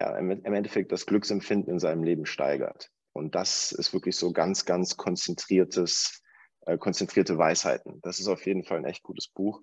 [0.00, 2.92] ja, im Endeffekt das Glücksempfinden in seinem Leben steigert.
[3.12, 6.23] Und das ist wirklich so ganz, ganz konzentriertes
[6.66, 8.00] äh, konzentrierte Weisheiten.
[8.02, 9.60] Das ist auf jeden Fall ein echt gutes Buch.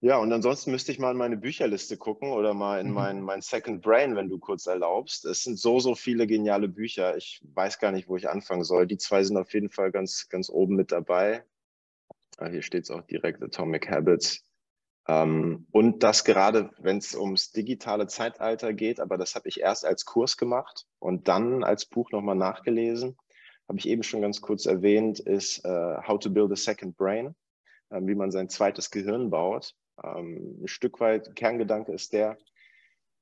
[0.00, 2.94] Ja, und ansonsten müsste ich mal in meine Bücherliste gucken oder mal in mhm.
[2.94, 5.24] mein, mein Second Brain, wenn du kurz erlaubst.
[5.24, 7.16] Es sind so, so viele geniale Bücher.
[7.16, 8.86] Ich weiß gar nicht, wo ich anfangen soll.
[8.86, 11.44] Die zwei sind auf jeden Fall ganz, ganz oben mit dabei.
[12.36, 14.44] Ah, hier steht es auch direkt, Atomic Habits.
[15.06, 19.84] Ähm, und das gerade, wenn es ums digitale Zeitalter geht, aber das habe ich erst
[19.84, 23.16] als Kurs gemacht und dann als Buch nochmal nachgelesen
[23.68, 27.34] habe ich eben schon ganz kurz erwähnt, ist uh, How to Build a Second Brain,
[27.90, 29.74] äh, wie man sein zweites Gehirn baut.
[30.02, 32.36] Ähm, ein Stück weit Kerngedanke ist der,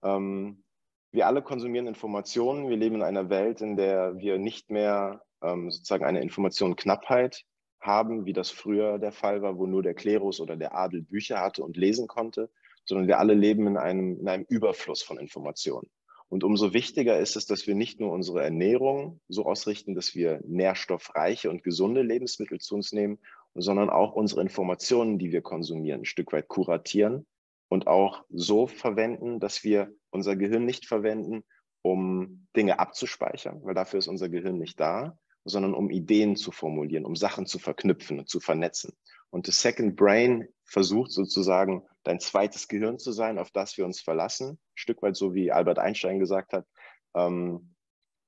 [0.02, 0.64] ähm,
[1.12, 2.70] wir alle konsumieren Informationen.
[2.70, 7.44] Wir leben in einer Welt, in der wir nicht mehr ähm, sozusagen eine Informationenknappheit
[7.80, 11.40] haben, wie das früher der Fall war, wo nur der Klerus oder der Adel Bücher
[11.40, 12.50] hatte und lesen konnte,
[12.84, 15.90] sondern wir alle leben in einem, in einem Überfluss von Informationen.
[16.32, 20.40] Und umso wichtiger ist es, dass wir nicht nur unsere Ernährung so ausrichten, dass wir
[20.46, 23.18] nährstoffreiche und gesunde Lebensmittel zu uns nehmen,
[23.52, 27.26] sondern auch unsere Informationen, die wir konsumieren, ein Stück weit kuratieren
[27.68, 31.44] und auch so verwenden, dass wir unser Gehirn nicht verwenden,
[31.82, 37.04] um Dinge abzuspeichern, weil dafür ist unser Gehirn nicht da, sondern um Ideen zu formulieren,
[37.04, 38.94] um Sachen zu verknüpfen und zu vernetzen.
[39.28, 44.00] Und das Second Brain versucht sozusagen dein zweites Gehirn zu sein, auf das wir uns
[44.00, 44.52] verlassen.
[44.52, 46.66] Ein Stück weit so wie Albert Einstein gesagt hat.
[47.14, 47.74] Ähm,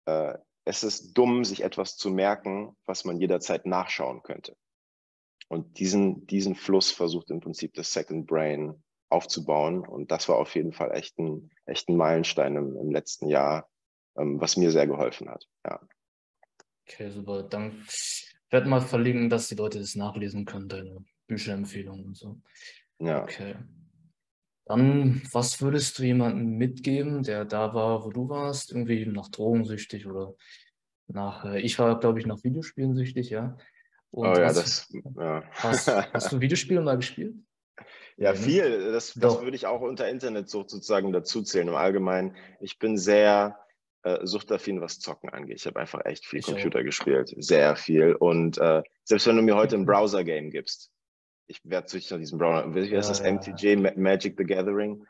[0.05, 0.35] äh,
[0.67, 4.57] es ist dumm, sich etwas zu merken, was man jederzeit nachschauen könnte.
[5.49, 9.81] Und diesen, diesen Fluss versucht im Prinzip das Second Brain aufzubauen.
[9.87, 13.71] Und das war auf jeden Fall echt ein, echt ein Meilenstein im, im letzten Jahr,
[14.19, 15.47] ähm, was mir sehr geholfen hat.
[15.67, 15.81] Ja.
[16.87, 17.43] Okay, super.
[17.43, 17.87] Dann
[18.51, 22.41] werde mal verlinken, dass die Leute das nachlesen können, deine Bücherempfehlungen und so.
[22.99, 23.23] Ja.
[23.23, 23.57] Okay.
[24.67, 30.07] Dann, was würdest du jemandem mitgeben, der da war, wo du warst, irgendwie nach drogensüchtig
[30.07, 30.35] oder
[31.07, 33.59] nach, äh, ich war, glaube ich, nach Videospielen süchtig, ja.
[34.11, 35.45] Und oh ja, was, das, ja.
[35.51, 37.35] Hast, hast du Videospiele mal gespielt?
[38.17, 38.39] Ja, ne?
[38.39, 38.93] viel.
[38.93, 41.69] Das, das würde ich auch unter Internetsucht sozusagen dazuzählen.
[41.69, 43.59] Im Allgemeinen, ich bin sehr
[44.03, 45.59] äh, suchtaffin, was Zocken angeht.
[45.59, 46.85] Ich habe einfach echt viel ich Computer auch.
[46.85, 47.35] gespielt.
[47.37, 48.15] Sehr viel.
[48.15, 50.91] Und äh, selbst wenn du mir heute ein Browser-Game gibst,
[51.47, 52.75] ich werde süchtig nach diesem Browser.
[52.75, 53.21] Wie heißt das?
[53.21, 53.33] Ja.
[53.33, 55.05] MTJ, Magic the Gathering.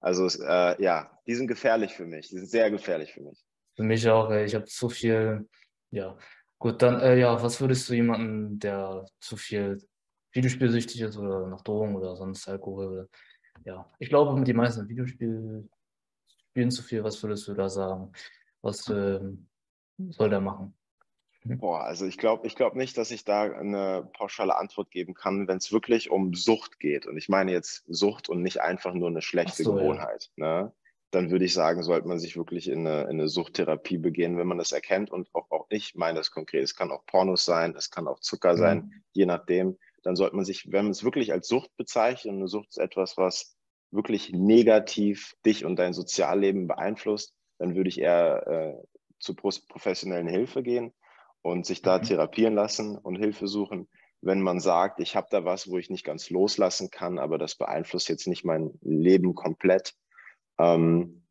[0.00, 2.28] Also äh, ja, die sind gefährlich für mich.
[2.28, 3.44] Die sind sehr gefährlich für mich.
[3.74, 4.30] Für mich auch.
[4.30, 5.48] Ich habe zu viel.
[5.90, 6.16] Ja,
[6.58, 6.80] gut.
[6.82, 9.82] Dann äh, ja, was würdest du jemanden, der zu viel
[10.32, 13.08] Videospielsüchtig ist oder nach Drogen oder sonst Alkohol?
[13.64, 15.68] Ja, ich glaube, die meisten Videospiele
[16.50, 17.02] spielen zu viel.
[17.02, 18.12] Was würdest du da sagen?
[18.62, 19.48] Was ähm,
[20.10, 20.76] soll der machen?
[21.46, 21.58] Mhm.
[21.58, 25.48] Boah, also ich glaube ich glaub nicht, dass ich da eine pauschale Antwort geben kann,
[25.48, 27.06] wenn es wirklich um Sucht geht.
[27.06, 30.30] Und ich meine jetzt Sucht und nicht einfach nur eine schlechte so, Gewohnheit.
[30.36, 30.62] Ja.
[30.62, 30.72] Ne?
[31.12, 34.48] Dann würde ich sagen, sollte man sich wirklich in eine, in eine Suchttherapie begehen, wenn
[34.48, 35.10] man das erkennt.
[35.10, 36.64] Und auch, auch ich meine das konkret.
[36.64, 38.58] Es kann auch Pornos sein, es kann auch Zucker mhm.
[38.58, 39.78] sein, je nachdem.
[40.02, 43.16] Dann sollte man sich, wenn man es wirklich als Sucht bezeichnet, eine Sucht ist etwas,
[43.16, 43.56] was
[43.92, 48.86] wirklich negativ dich und dein Sozialleben beeinflusst, dann würde ich eher äh,
[49.18, 50.92] zu professionellen Hilfe gehen
[51.46, 52.02] und sich da mhm.
[52.02, 53.88] therapieren lassen und Hilfe suchen.
[54.20, 57.54] Wenn man sagt, ich habe da was, wo ich nicht ganz loslassen kann, aber das
[57.54, 59.94] beeinflusst jetzt nicht mein Leben komplett.
[60.58, 61.22] Ähm,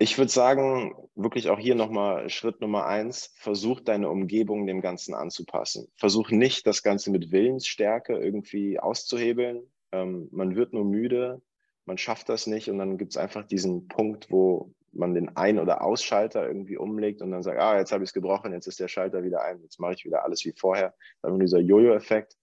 [0.00, 5.14] ich würde sagen, wirklich auch hier nochmal Schritt Nummer eins, versuch deine Umgebung dem Ganzen
[5.14, 5.88] anzupassen.
[5.96, 9.62] Versuch nicht, das Ganze mit Willensstärke irgendwie auszuhebeln.
[9.92, 11.40] Ähm, man wird nur müde,
[11.84, 15.58] man schafft das nicht und dann gibt es einfach diesen Punkt, wo man den Ein-
[15.58, 18.80] oder Ausschalter irgendwie umlegt und dann sagt, ah, jetzt habe ich es gebrochen, jetzt ist
[18.80, 20.94] der Schalter wieder ein, jetzt mache ich wieder alles wie vorher.
[21.22, 22.36] Dann dieser Jojo-Effekt.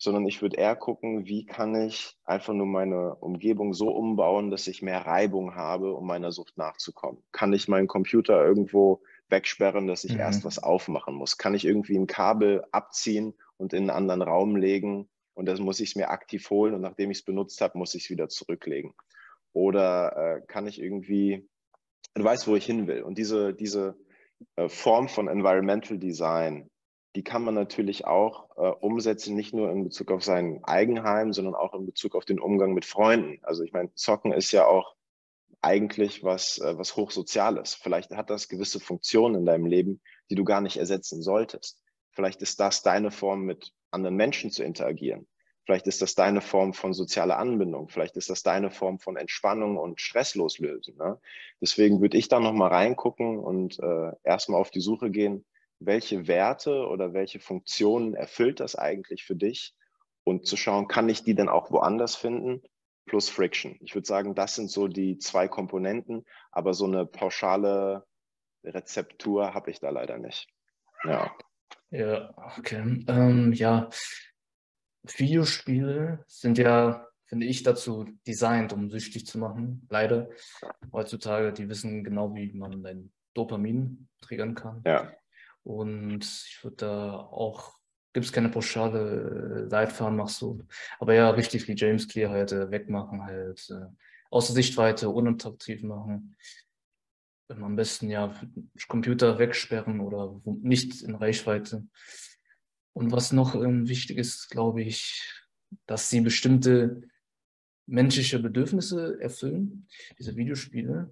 [0.00, 4.68] Sondern ich würde eher gucken, wie kann ich einfach nur meine Umgebung so umbauen, dass
[4.68, 7.20] ich mehr Reibung habe, um meiner Sucht nachzukommen.
[7.32, 10.20] Kann ich meinen Computer irgendwo wegsperren, dass ich mhm.
[10.20, 11.36] erst was aufmachen muss?
[11.36, 15.08] Kann ich irgendwie ein Kabel abziehen und in einen anderen Raum legen?
[15.34, 17.94] Und das muss ich es mir aktiv holen und nachdem ich es benutzt habe, muss
[17.96, 18.94] ich es wieder zurücklegen.
[19.52, 21.48] Oder äh, kann ich irgendwie
[22.18, 23.02] und weiß, wo ich hin will.
[23.02, 23.96] Und diese, diese
[24.56, 26.68] äh, Form von Environmental Design,
[27.14, 31.54] die kann man natürlich auch äh, umsetzen, nicht nur in Bezug auf sein Eigenheim, sondern
[31.54, 33.38] auch in Bezug auf den Umgang mit Freunden.
[33.42, 34.96] Also ich meine, Zocken ist ja auch
[35.62, 37.74] eigentlich was, äh, was Hochsoziales.
[37.74, 41.80] Vielleicht hat das gewisse Funktionen in deinem Leben, die du gar nicht ersetzen solltest.
[42.10, 45.28] Vielleicht ist das deine Form, mit anderen Menschen zu interagieren.
[45.68, 47.90] Vielleicht ist das deine Form von sozialer Anbindung.
[47.90, 50.96] Vielleicht ist das deine Form von Entspannung und Stressloslösen.
[50.96, 51.20] Ne?
[51.60, 55.44] Deswegen würde ich da nochmal reingucken und äh, erstmal auf die Suche gehen,
[55.78, 59.74] welche Werte oder welche Funktionen erfüllt das eigentlich für dich?
[60.24, 62.62] Und zu schauen, kann ich die denn auch woanders finden?
[63.04, 63.76] Plus Friction.
[63.80, 68.06] Ich würde sagen, das sind so die zwei Komponenten, aber so eine pauschale
[68.64, 70.48] Rezeptur habe ich da leider nicht.
[71.04, 71.30] Ja.
[71.90, 73.04] Ja, okay.
[73.06, 73.88] Ähm, ja,
[75.02, 79.86] Videospiele sind ja, finde ich, dazu designt, um süchtig zu machen.
[79.90, 80.28] Leider.
[80.92, 84.82] Heutzutage, die wissen genau, wie man dein Dopamin triggern kann.
[84.84, 85.12] Ja.
[85.62, 87.78] Und ich würde da auch,
[88.12, 90.66] gibt es keine pauschale äh, Leitfaden, machst du.
[90.98, 93.86] Aber ja, richtig wie James Clear halt äh, wegmachen, halt äh,
[94.30, 96.36] außer Sichtweite unattraktiv machen.
[97.48, 98.34] Am besten ja
[98.88, 101.86] Computer wegsperren oder nicht in Reichweite.
[102.98, 105.22] Und was noch ähm, wichtig ist, glaube ich,
[105.86, 107.02] dass sie bestimmte
[107.86, 109.86] menschliche Bedürfnisse erfüllen,
[110.18, 111.08] diese Videospiele.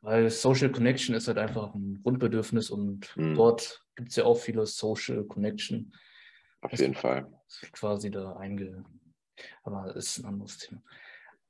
[0.00, 3.34] Weil Social Connection ist halt einfach ein Grundbedürfnis und mhm.
[3.34, 5.92] dort gibt es ja auch viele Social Connection.
[6.62, 7.30] Auf jeden Fall.
[7.72, 8.82] Quasi da einge.
[9.64, 10.82] Aber das ist ein anderes Thema.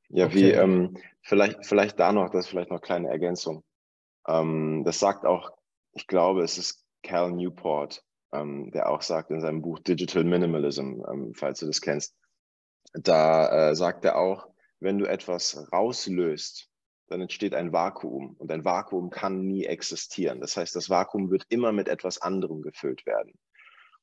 [0.08, 0.34] Ja, okay.
[0.34, 3.62] wie ähm, vielleicht, vielleicht da noch, das ist vielleicht noch eine kleine Ergänzung.
[4.26, 5.52] Ähm, das sagt auch,
[5.92, 11.02] ich glaube, es ist Cal Newport, ähm, der auch sagt in seinem Buch Digital Minimalism,
[11.10, 12.16] ähm, falls du das kennst,
[12.92, 14.48] da äh, sagt er auch,
[14.80, 16.68] wenn du etwas rauslöst,
[17.08, 20.40] dann entsteht ein Vakuum und ein Vakuum kann nie existieren.
[20.40, 23.38] Das heißt, das Vakuum wird immer mit etwas anderem gefüllt werden.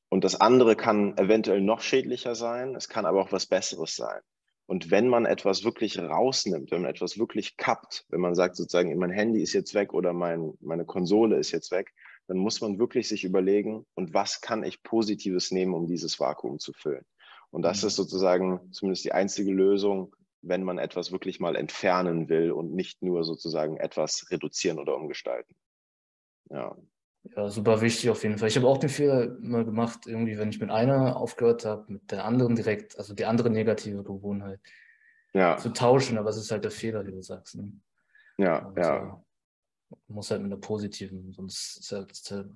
[0.08, 4.20] Und das andere kann eventuell noch schädlicher sein, es kann aber auch was Besseres sein.
[4.66, 8.96] Und wenn man etwas wirklich rausnimmt, wenn man etwas wirklich kappt, wenn man sagt sozusagen,
[8.96, 11.92] mein Handy ist jetzt weg oder mein, meine Konsole ist jetzt weg,
[12.26, 16.58] dann muss man wirklich sich überlegen, und was kann ich Positives nehmen, um dieses Vakuum
[16.58, 17.04] zu füllen.
[17.50, 17.88] Und das mhm.
[17.88, 23.02] ist sozusagen zumindest die einzige Lösung, wenn man etwas wirklich mal entfernen will und nicht
[23.02, 25.54] nur sozusagen etwas reduzieren oder umgestalten.
[26.50, 26.76] Ja.
[27.34, 28.48] Ja, super wichtig auf jeden Fall.
[28.48, 32.10] Ich habe auch den Fehler immer gemacht, irgendwie, wenn ich mit einer aufgehört habe, mit
[32.10, 34.60] der anderen direkt, also die andere negative Gewohnheit
[35.32, 35.56] ja.
[35.56, 36.18] zu tauschen.
[36.18, 37.56] Aber es ist halt der Fehler, den du sagst.
[37.56, 37.72] Ne?
[38.36, 39.23] Ja, und, ja.
[40.08, 42.52] Muss halt mit einer positiven, sonst ist halt,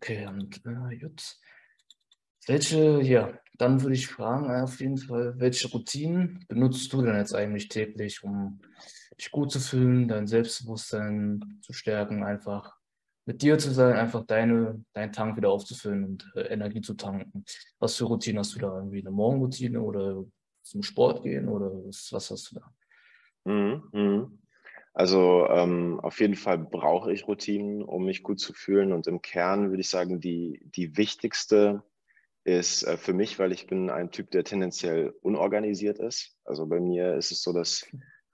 [0.00, 1.36] okay, und äh, gut.
[2.46, 7.16] Welche, ja, dann würde ich fragen, äh, auf jeden Fall, welche Routinen benutzt du denn
[7.16, 8.60] jetzt eigentlich täglich, um
[9.18, 12.76] dich gut zu fühlen, dein Selbstbewusstsein zu stärken, einfach
[13.24, 17.44] mit dir zu sein, einfach deine, deinen Tank wieder aufzufüllen und äh, Energie zu tanken.
[17.80, 18.76] Was für Routinen hast du da?
[18.76, 20.24] Irgendwie eine Morgenroutine oder
[20.62, 22.72] zum Sport gehen oder was, was hast du da?
[23.44, 24.25] Mhm, mhm.
[24.96, 28.94] Also ähm, auf jeden Fall brauche ich Routinen, um mich gut zu fühlen.
[28.94, 31.82] Und im Kern würde ich sagen, die, die wichtigste
[32.44, 36.38] ist äh, für mich, weil ich bin ein Typ, der tendenziell unorganisiert ist.
[36.46, 37.86] Also bei mir ist es so, dass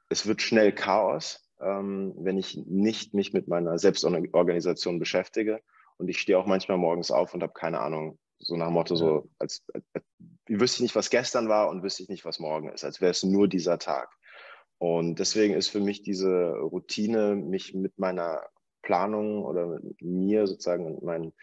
[0.09, 5.61] es wird schnell Chaos, ähm, wenn ich nicht mich mit meiner Selbstorganisation beschäftige.
[5.97, 8.95] Und ich stehe auch manchmal morgens auf und habe keine Ahnung, so nach dem Motto,
[8.95, 10.05] so als, als, als
[10.47, 13.11] wüsste ich nicht, was gestern war und wüsste ich nicht, was morgen ist, als wäre
[13.11, 14.17] es nur dieser Tag.
[14.83, 18.43] Und deswegen ist für mich diese Routine, mich mit meiner
[18.83, 21.35] Planung oder mit mir sozusagen und meinen,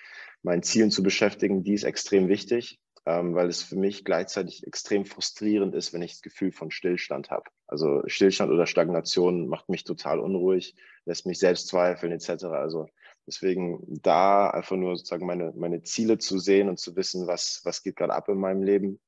[0.44, 2.82] meinen Zielen zu beschäftigen, die ist extrem wichtig.
[3.06, 7.30] ähm, weil es für mich gleichzeitig extrem frustrierend ist, wenn ich das Gefühl von Stillstand
[7.30, 7.50] habe.
[7.66, 10.76] Also Stillstand oder Stagnation macht mich total unruhig,
[11.06, 12.44] lässt mich selbst zweifeln etc.
[12.46, 12.88] Also
[13.26, 17.84] deswegen da einfach nur sozusagen meine, meine Ziele zu sehen und zu wissen, was, was
[17.84, 19.00] geht gerade ab in meinem Leben.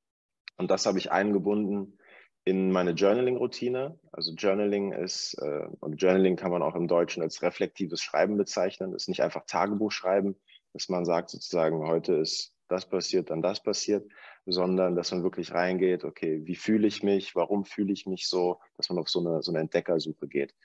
[0.58, 1.98] Und das habe ich eingebunden
[2.44, 4.00] in meine Journaling-Routine.
[4.12, 8.94] Also Journaling ist, äh, und Journaling kann man auch im Deutschen als reflektives Schreiben bezeichnen.
[8.94, 10.36] Ist nicht einfach Tagebuch schreiben,
[10.74, 14.10] dass man sagt sozusagen, heute ist das passiert, dann das passiert,
[14.46, 18.60] sondern dass man wirklich reingeht, okay, wie fühle ich mich, warum fühle ich mich so,
[18.78, 20.56] dass man auf so eine, so eine Entdeckersuche geht.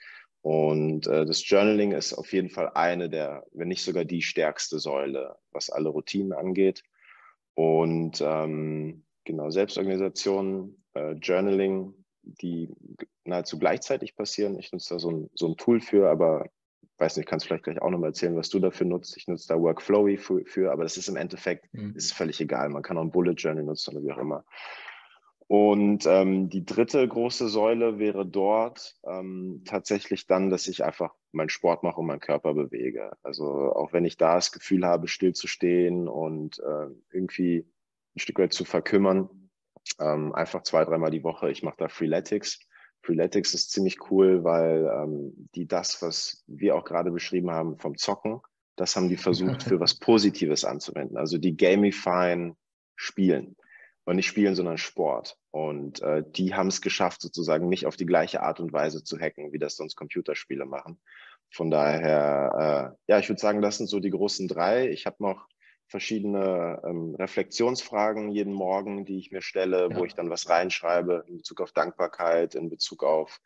[0.41, 4.79] Und äh, das Journaling ist auf jeden Fall eine der, wenn nicht sogar die stärkste
[4.79, 6.85] Säule, was alle Routinen angeht.
[7.55, 12.75] Und ähm, genau, Selbstorganisation, äh, Journaling, die
[13.25, 14.59] nahezu gleichzeitig passieren.
[14.59, 16.49] Ich nutze da so ein, so ein Tool für, aber
[16.99, 19.17] weiß nicht, kannst vielleicht gleich auch nochmal erzählen, was du dafür nutzt.
[19.17, 21.95] Ich nutze da Workflowy für, für aber das ist im Endeffekt, mhm.
[21.95, 22.71] ist völlig egal.
[22.71, 24.45] Man kann auch ein Bullet Journal nutzen oder wie auch immer.
[25.49, 31.51] Und ähm, die dritte große Säule wäre dort ähm, tatsächlich dann, dass ich einfach meinen
[31.51, 33.13] Sport mache und meinen Körper bewege.
[33.23, 37.65] Also auch wenn ich da das Gefühl habe, stillzustehen und äh, irgendwie
[38.17, 39.29] ein Stück weit zu verkümmern,
[40.01, 41.51] ähm, einfach zwei, dreimal die Woche.
[41.51, 42.59] Ich mache da Freeletics
[43.07, 47.97] Freeletics ist ziemlich cool, weil ähm, die das, was wir auch gerade beschrieben haben vom
[47.97, 48.41] Zocken,
[48.75, 51.17] das haben die versucht für was Positives anzuwenden.
[51.17, 52.57] Also die gamifyen
[52.97, 53.57] Spielen.
[54.05, 55.37] Und nicht Spielen, sondern Sport.
[55.51, 59.19] Und äh, die haben es geschafft, sozusagen mich auf die gleiche Art und Weise zu
[59.19, 61.01] hacken, wie das sonst Computerspiele machen.
[61.51, 64.89] Von daher, äh, ja, ich würde sagen, das sind so die großen drei.
[64.91, 65.49] Ich habe noch
[65.89, 69.97] verschiedene ähm, Reflexionsfragen jeden Morgen, die ich mir stelle, ja.
[69.97, 73.41] wo ich dann was reinschreibe in Bezug auf Dankbarkeit, in Bezug auf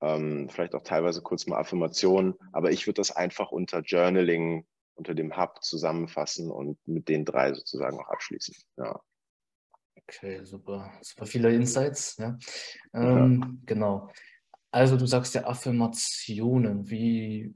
[0.00, 2.34] ähm, vielleicht auch teilweise kurz mal Affirmationen.
[2.52, 7.54] Aber ich würde das einfach unter Journaling, unter dem Hub zusammenfassen und mit den drei
[7.54, 8.54] sozusagen auch abschließen.
[8.76, 9.00] Ja.
[9.96, 10.92] Okay, super.
[11.02, 12.16] Super viele Insights.
[12.18, 12.38] Ja.
[12.94, 13.50] Ähm, ja.
[13.66, 14.10] Genau.
[14.70, 16.88] Also du sagst ja Affirmationen.
[16.90, 17.54] Wie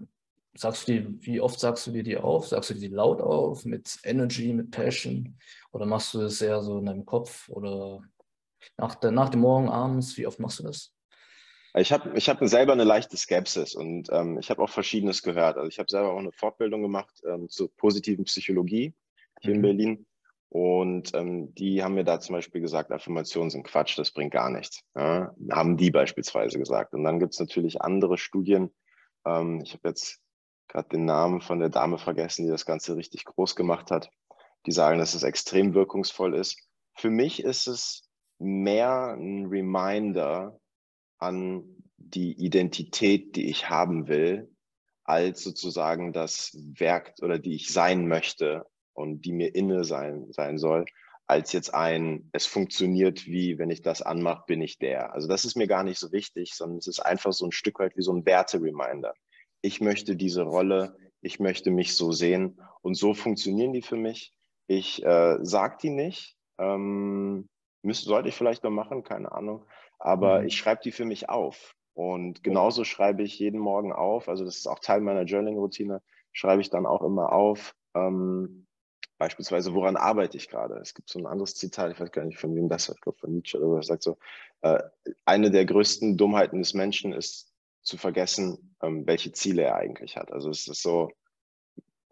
[0.55, 2.49] sagst du die, wie oft sagst du dir die auf?
[2.49, 5.39] Sagst du die laut auf, mit Energy, mit Passion?
[5.73, 7.49] Oder machst du das eher so in deinem Kopf?
[7.49, 8.03] Oder
[8.77, 10.93] nach, der, nach dem Morgen, abends, wie oft machst du das?
[11.75, 15.57] Ich habe ich hab selber eine leichte Skepsis und ähm, ich habe auch Verschiedenes gehört.
[15.57, 18.93] Also ich habe selber auch eine Fortbildung gemacht ähm, zur positiven Psychologie
[19.41, 19.57] hier mhm.
[19.57, 20.07] in Berlin.
[20.49, 24.51] Und ähm, die haben mir da zum Beispiel gesagt, Affirmationen sind Quatsch, das bringt gar
[24.51, 24.83] nichts.
[24.97, 25.33] Ja?
[25.53, 26.93] Haben die beispielsweise gesagt.
[26.93, 28.75] Und dann gibt es natürlich andere Studien.
[29.25, 30.21] Ähm, ich habe jetzt
[30.71, 34.11] gerade den Namen von der Dame vergessen, die das Ganze richtig groß gemacht hat.
[34.67, 36.59] Die sagen, dass es extrem wirkungsvoll ist.
[36.95, 38.09] Für mich ist es
[38.39, 40.59] mehr ein Reminder
[41.19, 41.65] an
[41.97, 44.51] die Identität, die ich haben will,
[45.05, 50.59] als sozusagen das Werk oder die ich sein möchte und die mir inne sein, sein
[50.59, 50.85] soll,
[51.27, 55.13] als jetzt ein, es funktioniert wie, wenn ich das anmache, bin ich der.
[55.15, 57.79] Also das ist mir gar nicht so wichtig, sondern es ist einfach so ein Stück
[57.79, 59.15] weit wie so ein Werte-Reminder
[59.63, 64.33] ich möchte diese Rolle, ich möchte mich so sehen und so funktionieren die für mich.
[64.67, 67.49] Ich äh, sage die nicht, ähm,
[67.83, 69.65] müsste, sollte ich vielleicht noch machen, keine Ahnung,
[69.99, 70.47] aber mhm.
[70.47, 71.75] ich schreibe die für mich auf.
[71.95, 76.01] Und genauso schreibe ich jeden Morgen auf, also das ist auch Teil meiner Journaling-Routine,
[76.33, 78.67] schreibe ich dann auch immer auf, ähm,
[79.19, 80.77] beispielsweise, woran arbeite ich gerade?
[80.77, 83.01] Es gibt so ein anderes Zitat, ich weiß gar nicht, von wem das ist, ich
[83.03, 84.17] glaube von Nietzsche oder was, sagt so,
[84.63, 84.83] äh,
[85.27, 87.50] eine der größten Dummheiten des Menschen ist
[87.83, 90.33] zu vergessen, ähm, welche Ziele er eigentlich hat.
[90.33, 91.11] Also es ist so,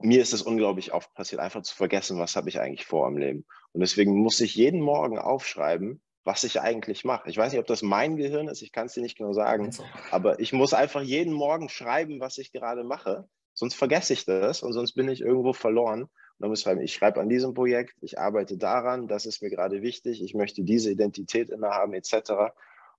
[0.01, 3.19] mir ist es unglaublich oft passiert, einfach zu vergessen, was habe ich eigentlich vor im
[3.19, 3.47] Leben.
[3.73, 7.29] Und deswegen muss ich jeden Morgen aufschreiben, was ich eigentlich mache.
[7.31, 9.75] Ich weiß nicht, ob das mein Gehirn ist, ich kann es dir nicht genau sagen,
[10.11, 14.63] aber ich muss einfach jeden Morgen schreiben, was ich gerade mache, sonst vergesse ich das
[14.63, 16.03] und sonst bin ich irgendwo verloren.
[16.03, 19.43] Und dann muss ich schreiben, ich schreibe an diesem Projekt, ich arbeite daran, das ist
[19.43, 22.53] mir gerade wichtig, ich möchte diese Identität innehaben, etc.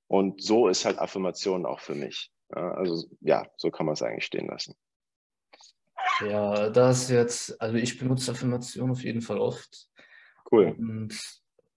[0.07, 2.31] Und so ist halt Affirmation auch für mich.
[2.49, 4.75] Also ja, so kann man es eigentlich stehen lassen.
[6.21, 9.89] Ja, das jetzt, also ich benutze Affirmationen auf jeden Fall oft.
[10.51, 10.75] Cool.
[10.77, 11.17] Und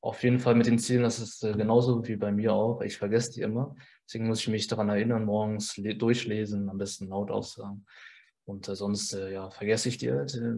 [0.01, 2.81] auf jeden Fall mit den Zielen, das ist äh, genauso wie bei mir auch.
[2.81, 3.77] Ich vergesse die immer.
[4.05, 7.87] Deswegen muss ich mich daran erinnern, morgens durchlesen, am besten laut aussagen.
[8.45, 10.55] Und äh, sonst äh, ja, vergesse ich die halt äh,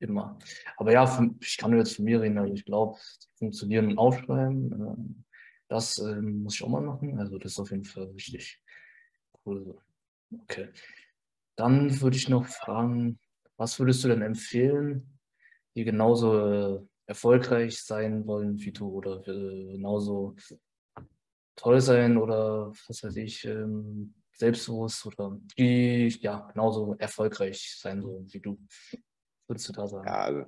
[0.00, 0.38] immer.
[0.76, 2.36] Aber ja, für, ich kann nur jetzt von mir reden.
[2.36, 2.98] Also ich glaube,
[3.38, 5.24] funktionieren und aufschreiben,
[5.68, 7.18] das muss ich auch mal machen.
[7.18, 8.60] Also das ist auf jeden Fall wichtig.
[9.44, 9.78] Cool.
[10.42, 10.68] Okay.
[11.56, 13.18] Dann würde ich noch fragen,
[13.56, 15.18] was würdest du denn empfehlen,
[15.76, 20.36] die genauso äh, erfolgreich sein wollen wie du oder äh, genauso
[21.56, 28.32] toll sein oder was weiß ich, ähm, selbstbewusst oder die ja genauso erfolgreich sein sollen
[28.32, 28.58] wie du?
[28.60, 30.06] Was würdest du da sagen?
[30.06, 30.44] Ja, also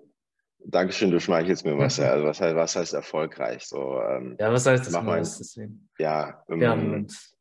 [0.69, 2.07] Dankeschön, du schmeichelst mir, Marcel.
[2.11, 3.65] Also was heißt, was heißt erfolgreich?
[3.67, 4.93] So, ähm, ja, was heißt das?
[4.93, 5.89] Mach mal, deswegen.
[5.99, 7.36] Ja, ähm, ja und,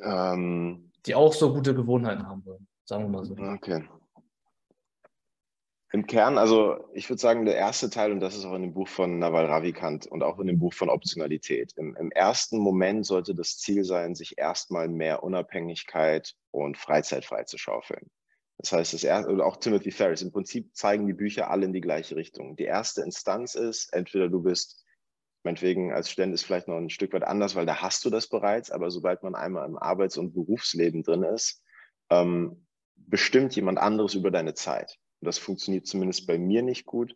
[0.00, 3.36] ähm, die auch so gute Gewohnheiten haben wollen, sagen wir mal so.
[3.36, 3.84] Okay.
[5.92, 8.74] Im Kern, also ich würde sagen, der erste Teil, und das ist auch in dem
[8.74, 11.72] Buch von Naval Ravikant und auch in dem Buch von Optionalität.
[11.76, 18.10] Im, Im, ersten Moment sollte das Ziel sein, sich erstmal mehr Unabhängigkeit und Freizeit freizuschaufeln.
[18.58, 21.72] Das heißt, das erste, oder auch Timothy Ferris, im Prinzip zeigen die Bücher alle in
[21.72, 22.56] die gleiche Richtung.
[22.56, 24.84] Die erste Instanz ist, entweder du bist,
[25.46, 28.26] meinetwegen als Student ist vielleicht noch ein Stück weit anders, weil da hast du das
[28.26, 31.62] bereits, aber sobald man einmal im Arbeits- und Berufsleben drin ist,
[32.10, 32.66] ähm,
[32.96, 34.98] bestimmt jemand anderes über deine Zeit.
[35.20, 37.14] Und das funktioniert zumindest bei mir nicht gut.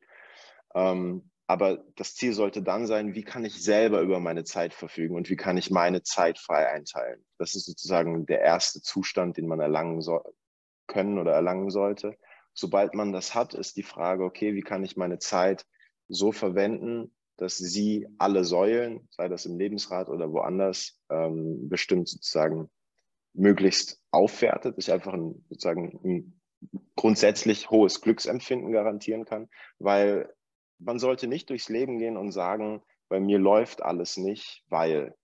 [0.74, 5.16] Ähm, aber das Ziel sollte dann sein, wie kann ich selber über meine Zeit verfügen
[5.16, 7.24] und wie kann ich meine Zeit frei einteilen.
[7.38, 10.22] Das ist sozusagen der erste Zustand, den man erlangen soll,
[10.86, 12.16] können oder erlangen sollte.
[12.54, 15.66] Sobald man das hat, ist die Frage, okay, wie kann ich meine Zeit
[16.08, 22.68] so verwenden, dass sie alle Säulen, sei das im Lebensrat oder woanders, ähm, bestimmt sozusagen
[23.32, 26.40] möglichst aufwertet, ich einfach ein, sozusagen ein
[26.96, 30.30] grundsätzlich hohes Glücksempfinden garantieren kann, weil
[30.78, 35.14] man sollte nicht durchs Leben gehen und sagen, bei mir läuft alles nicht, weil,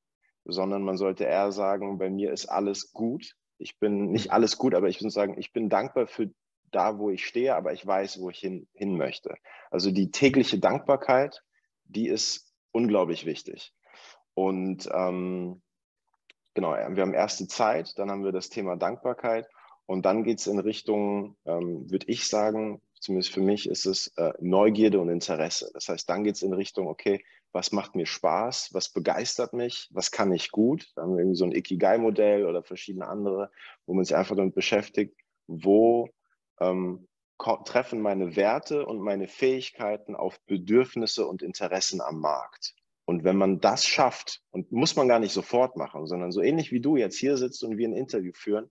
[0.46, 4.74] sondern man sollte eher sagen, bei mir ist alles gut, ich bin nicht alles gut,
[4.74, 6.30] aber ich würde sagen, ich bin dankbar für
[6.70, 9.34] da, wo ich stehe, aber ich weiß, wo ich hin, hin möchte.
[9.70, 11.42] Also die tägliche Dankbarkeit,
[11.88, 13.72] die ist unglaublich wichtig.
[14.34, 15.62] Und ähm,
[16.54, 19.48] genau, wir haben erste Zeit, dann haben wir das Thema Dankbarkeit
[19.86, 24.08] und dann geht es in Richtung, ähm, würde ich sagen, zumindest für mich ist es
[24.16, 25.70] äh, Neugierde und Interesse.
[25.74, 29.88] Das heißt, dann geht es in Richtung, okay, was macht mir Spaß, was begeistert mich,
[29.92, 30.92] was kann ich gut.
[30.94, 33.50] Da haben wir irgendwie so ein Ikigai-Modell oder verschiedene andere,
[33.86, 35.16] wo man sich einfach damit beschäftigt,
[35.46, 36.10] wo
[36.60, 37.06] ähm,
[37.38, 42.74] treffen meine Werte und meine Fähigkeiten auf Bedürfnisse und Interessen am Markt.
[43.04, 46.72] Und wenn man das schafft, und muss man gar nicht sofort machen, sondern so ähnlich
[46.72, 48.68] wie du jetzt hier sitzt und wir ein Interview führen,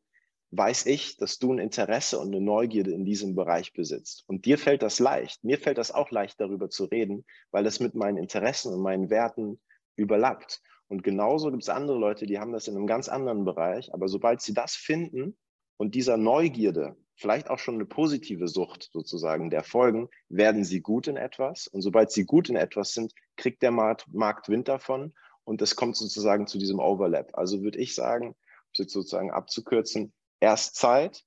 [0.52, 4.24] weiß ich, dass du ein Interesse und eine Neugierde in diesem Bereich besitzt.
[4.28, 5.44] Und dir fällt das leicht.
[5.44, 9.10] Mir fällt das auch leicht, darüber zu reden, weil das mit meinen Interessen und meinen
[9.10, 9.60] Werten
[9.96, 10.62] überlappt.
[10.88, 13.94] Und genauso gibt es andere Leute, die haben das in einem ganz anderen Bereich.
[13.94, 15.38] Aber sobald sie das finden
[15.78, 21.08] und dieser Neugierde, vielleicht auch schon eine positive Sucht sozusagen der Folgen, werden sie gut
[21.08, 21.68] in etwas.
[21.68, 25.14] Und sobald sie gut in etwas sind, kriegt der Markt, Markt Wind davon.
[25.44, 27.38] Und es kommt sozusagen zu diesem Overlap.
[27.38, 28.36] Also würde ich sagen, um
[28.74, 31.24] es jetzt sozusagen abzukürzen, erst Zeit,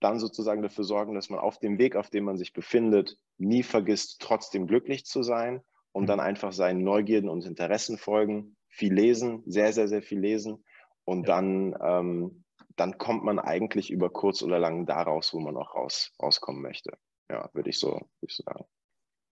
[0.00, 3.62] dann sozusagen dafür sorgen, dass man auf dem Weg, auf dem man sich befindet, nie
[3.62, 9.42] vergisst, trotzdem glücklich zu sein und dann einfach seinen Neugierden und Interessen folgen, viel lesen,
[9.46, 10.64] sehr, sehr, sehr viel lesen
[11.04, 12.44] und dann, ähm,
[12.76, 16.62] dann kommt man eigentlich über kurz oder lang da raus, wo man auch raus, rauskommen
[16.62, 16.92] möchte.
[17.30, 18.64] Ja, würde ich, so, würd ich so sagen.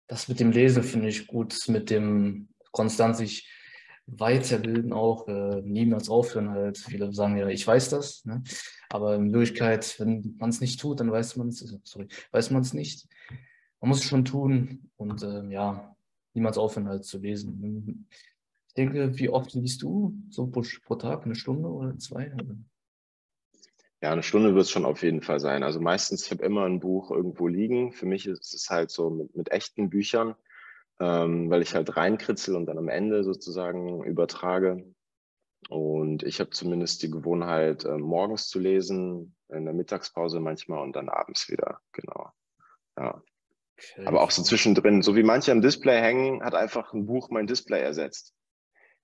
[0.07, 3.49] Das mit dem Lesen finde ich gut, mit dem konstant sich
[4.05, 6.77] weiterbilden auch, äh, niemals aufhören halt.
[6.77, 8.43] Viele sagen ja, ich weiß das, ne?
[8.89, 12.61] aber in Wirklichkeit, wenn man es nicht tut, dann weiß man es, sorry, weiß man
[12.61, 13.07] es nicht.
[13.79, 15.95] Man muss es schon tun und äh, ja,
[16.33, 18.07] niemals aufhören halt zu lesen.
[18.67, 22.31] Ich denke, wie oft liest du so pro Tag, eine Stunde oder zwei?
[24.03, 25.63] Ja, eine Stunde wird es schon auf jeden Fall sein.
[25.63, 27.93] Also meistens, ich habe immer ein Buch irgendwo liegen.
[27.93, 30.35] Für mich ist es halt so mit, mit echten Büchern
[30.99, 34.85] ähm, weil ich halt reinkritzel und dann am Ende sozusagen übertrage.
[35.69, 40.95] Und ich habe zumindest die Gewohnheit, äh, morgens zu lesen, in der Mittagspause manchmal und
[40.95, 41.79] dann abends wieder.
[41.93, 42.31] Genau.
[42.97, 43.21] Ja.
[43.77, 44.05] Okay.
[44.05, 47.47] Aber auch so zwischendrin, so wie manche am Display hängen, hat einfach ein Buch mein
[47.47, 48.33] Display ersetzt.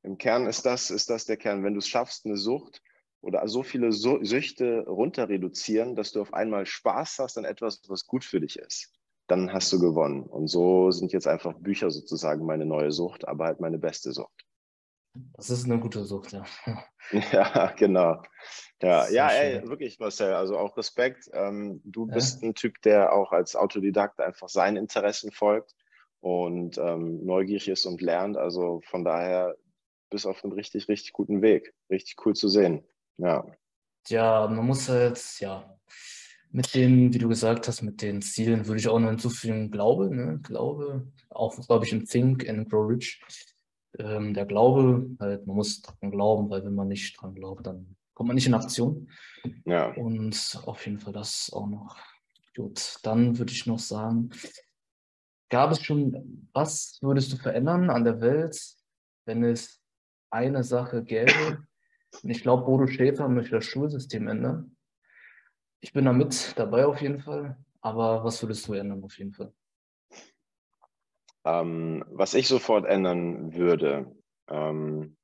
[0.03, 1.63] Im Kern ist das, ist das der Kern.
[1.63, 2.81] Wenn du es schaffst, eine Sucht
[3.22, 8.07] oder so viele Süchte runter reduzieren, dass du auf einmal Spaß hast an etwas, was
[8.07, 8.93] gut für dich ist
[9.30, 10.24] dann hast du gewonnen.
[10.24, 14.45] Und so sind jetzt einfach Bücher sozusagen meine neue Sucht, aber halt meine beste Sucht.
[15.34, 16.45] Das ist eine gute Sucht, ja.
[17.32, 18.22] ja, genau.
[18.82, 20.34] Ja, ja ey, wirklich, Marcel.
[20.34, 21.30] Also auch Respekt.
[21.34, 22.13] Ähm, du ja.
[22.13, 25.76] bist ein Typ, der auch als Autodidakt einfach seinen Interessen folgt
[26.22, 28.38] und ähm, neugierig ist und lernt.
[28.38, 29.55] Also von daher
[30.09, 31.74] bist auf einem richtig, richtig guten Weg.
[31.89, 32.84] Richtig cool zu sehen.
[33.20, 33.45] Ja.
[34.07, 35.78] Ja, man muss halt, ja,
[36.51, 40.13] mit den, wie du gesagt hast, mit den Zielen würde ich auch noch hinzufügen, Glaube,
[40.13, 40.39] ne?
[40.41, 43.22] Glaube, auch, glaube ich, im Think and Grow Rich.
[43.99, 47.95] Ähm, der Glaube, halt, man muss dran glauben, weil wenn man nicht dran glaubt, dann
[48.13, 49.09] kommt man nicht in Aktion.
[49.65, 49.91] Ja.
[49.93, 51.97] Und auf jeden Fall das auch noch.
[52.55, 54.32] Gut, dann würde ich noch sagen,
[55.49, 58.59] gab es schon, was würdest du verändern an der Welt,
[59.26, 59.82] wenn es
[60.32, 61.63] eine Sache gäbe?
[62.24, 64.76] Und ich glaube, Bodo Schäfer möchte das Schulsystem ändern.
[65.80, 67.57] Ich bin da mit dabei auf jeden Fall.
[67.82, 69.53] Aber was würdest du ändern auf jeden Fall?
[71.45, 74.14] Ähm, was ich sofort ändern würde,
[74.49, 75.16] ähm,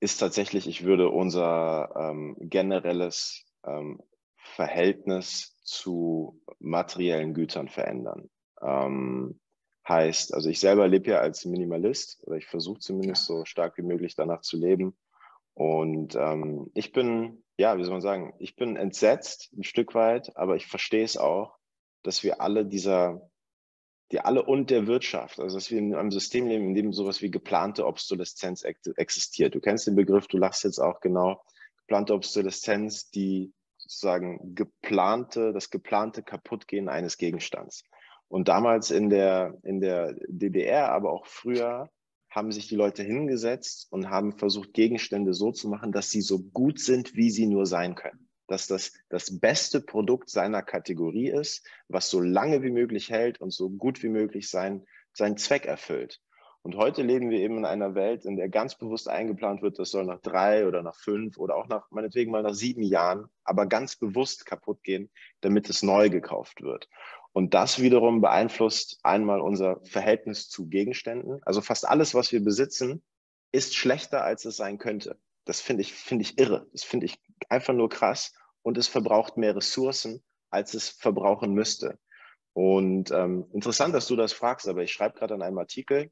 [0.00, 4.00] ist tatsächlich, ich würde unser ähm, generelles ähm,
[4.36, 8.30] Verhältnis zu materiellen Gütern verändern.
[8.60, 9.40] Ähm,
[9.88, 13.82] heißt, also ich selber lebe ja als Minimalist oder ich versuche zumindest so stark wie
[13.82, 14.96] möglich danach zu leben.
[15.58, 20.36] Und ähm, ich bin, ja, wie soll man sagen, ich bin entsetzt ein Stück weit,
[20.36, 21.58] aber ich verstehe es auch,
[22.04, 23.28] dass wir alle dieser,
[24.12, 27.22] die alle und der Wirtschaft, also dass wir in einem System leben, in dem sowas
[27.22, 29.56] wie geplante Obsoleszenz existiert.
[29.56, 31.42] Du kennst den Begriff, du lachst jetzt auch genau.
[31.78, 37.82] Geplante Obsoleszenz, die sozusagen geplante, das geplante Kaputtgehen eines Gegenstands.
[38.28, 41.90] Und damals in der, in der DDR, aber auch früher,
[42.30, 46.38] haben sich die Leute hingesetzt und haben versucht, Gegenstände so zu machen, dass sie so
[46.40, 48.28] gut sind, wie sie nur sein können.
[48.46, 53.52] Dass das das beste Produkt seiner Kategorie ist, was so lange wie möglich hält und
[53.52, 56.20] so gut wie möglich sein, seinen Zweck erfüllt.
[56.62, 59.90] Und heute leben wir eben in einer Welt, in der ganz bewusst eingeplant wird, das
[59.90, 63.66] soll nach drei oder nach fünf oder auch nach, meinetwegen mal nach sieben Jahren, aber
[63.66, 65.08] ganz bewusst kaputt gehen,
[65.40, 66.88] damit es neu gekauft wird.
[67.32, 71.40] Und das wiederum beeinflusst einmal unser Verhältnis zu Gegenständen.
[71.44, 73.02] Also fast alles, was wir besitzen,
[73.52, 75.18] ist schlechter, als es sein könnte.
[75.44, 76.66] Das finde ich, finde ich irre.
[76.72, 77.18] Das finde ich
[77.48, 78.34] einfach nur krass.
[78.62, 81.98] Und es verbraucht mehr Ressourcen, als es verbrauchen müsste.
[82.52, 86.10] Und ähm, interessant, dass du das fragst, aber ich schreibe gerade an einem Artikel,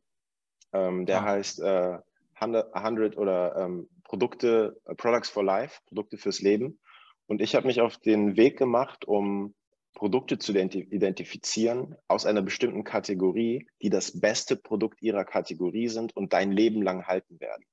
[0.73, 1.23] ähm, der ja.
[1.25, 1.99] heißt äh,
[2.35, 6.79] 100, 100 oder ähm, Produkte, uh, Products for Life, Produkte fürs Leben.
[7.27, 9.55] Und ich habe mich auf den Weg gemacht, um
[9.97, 16.35] Produkte zu identifizieren aus einer bestimmten Kategorie, die das beste Produkt ihrer Kategorie sind und
[16.35, 17.65] dein Leben lang halten werden.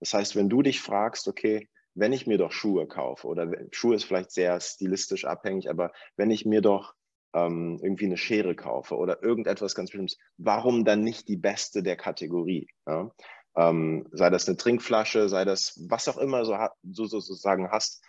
[0.00, 3.96] Das heißt, wenn du dich fragst, okay, wenn ich mir doch Schuhe kaufe oder Schuhe
[3.96, 6.94] ist vielleicht sehr stilistisch abhängig, aber wenn ich mir doch
[7.34, 11.96] ähm, irgendwie eine Schere kaufe oder irgendetwas ganz Bestimmtes, warum dann nicht die beste der
[11.96, 12.68] Kategorie?
[12.86, 13.10] Ja?
[13.56, 18.04] Ähm, sei das eine Trinkflasche, sei das was auch immer so, so sozusagen hast.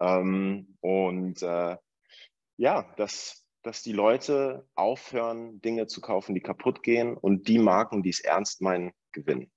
[0.00, 1.76] Ähm, und äh,
[2.56, 8.02] ja, dass, dass die Leute aufhören, Dinge zu kaufen, die kaputt gehen und die Marken,
[8.02, 9.50] die es ernst meinen, gewinnen.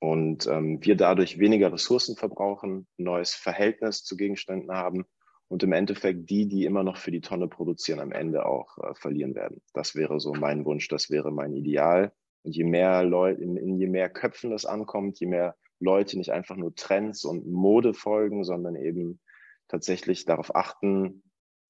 [0.00, 5.04] Und ähm, wir dadurch weniger Ressourcen verbrauchen, neues Verhältnis zu Gegenständen haben
[5.48, 8.94] und im Endeffekt die, die immer noch für die Tonne produzieren, am Ende auch äh,
[8.94, 9.60] verlieren werden.
[9.72, 12.12] Das wäre so mein Wunsch, das wäre mein Ideal.
[12.44, 16.30] Und je mehr Leute, in, in je mehr Köpfen das ankommt, je mehr Leute nicht
[16.30, 19.20] einfach nur Trends und Mode folgen, sondern eben
[19.68, 21.22] tatsächlich darauf achten,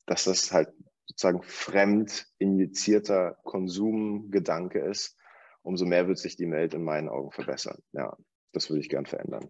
[0.09, 0.70] dass das halt
[1.06, 5.16] sozusagen fremd injizierter Konsumgedanke ist,
[5.62, 7.78] umso mehr wird sich die Welt in meinen Augen verbessern.
[7.92, 8.16] Ja,
[8.52, 9.48] das würde ich gern verändern.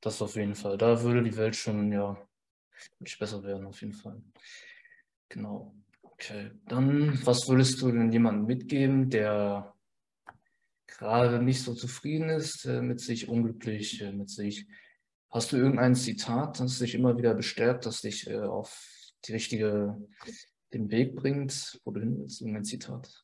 [0.00, 0.76] Das auf jeden Fall.
[0.78, 2.16] Da würde die Welt schon, ja,
[2.98, 4.22] nicht besser werden, auf jeden Fall.
[5.28, 5.74] Genau.
[6.02, 6.50] Okay.
[6.66, 9.74] Dann, was würdest du denn jemandem mitgeben, der
[10.86, 14.66] gerade nicht so zufrieden ist äh, mit sich, unglücklich äh, mit sich?
[15.30, 19.96] Hast du irgendein Zitat, das dich immer wieder bestärkt, das dich äh, auf die richtige,
[20.72, 22.40] den Weg bringt, wo du hin willst?
[22.40, 23.22] Irgendein Zitat?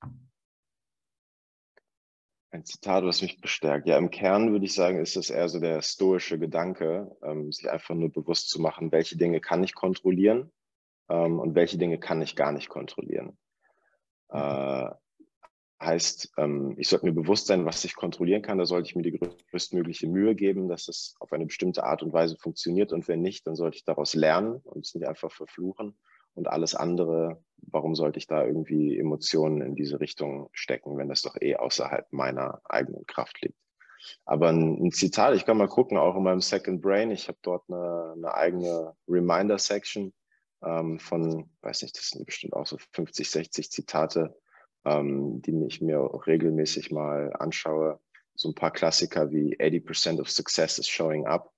[2.51, 3.87] Ein Zitat, was mich bestärkt.
[3.87, 7.69] Ja, im Kern würde ich sagen, ist es eher so der stoische Gedanke, ähm, sich
[7.71, 10.51] einfach nur bewusst zu machen, welche Dinge kann ich kontrollieren
[11.11, 13.37] ähm, und welche Dinge kann ich gar nicht kontrollieren.
[14.31, 14.39] Mhm.
[14.39, 14.91] Äh,
[15.81, 18.59] heißt, ähm, ich sollte mir bewusst sein, was ich kontrollieren kann.
[18.59, 19.19] Da sollte ich mir die
[19.51, 22.93] größtmögliche Mühe geben, dass es auf eine bestimmte Art und Weise funktioniert.
[22.93, 25.97] Und wenn nicht, dann sollte ich daraus lernen und es nicht einfach verfluchen.
[26.35, 31.23] Und alles andere warum sollte ich da irgendwie Emotionen in diese Richtung stecken, wenn das
[31.23, 33.59] doch eh außerhalb meiner eigenen Kraft liegt?
[34.25, 37.65] Aber ein, Zitat, ich kann mal gucken, auch in meinem Second Brain, ich habe dort
[37.69, 40.15] eine, eine eigene Reminder-Section
[40.65, 44.37] ähm, von, weiß nicht, das sind bestimmt auch so 50, 60 Zitate,
[44.89, 48.01] ähm, die ich mir regelmäßig mal anschaue.
[48.35, 51.53] So ein paar Klassiker wie 80% of success is showing up,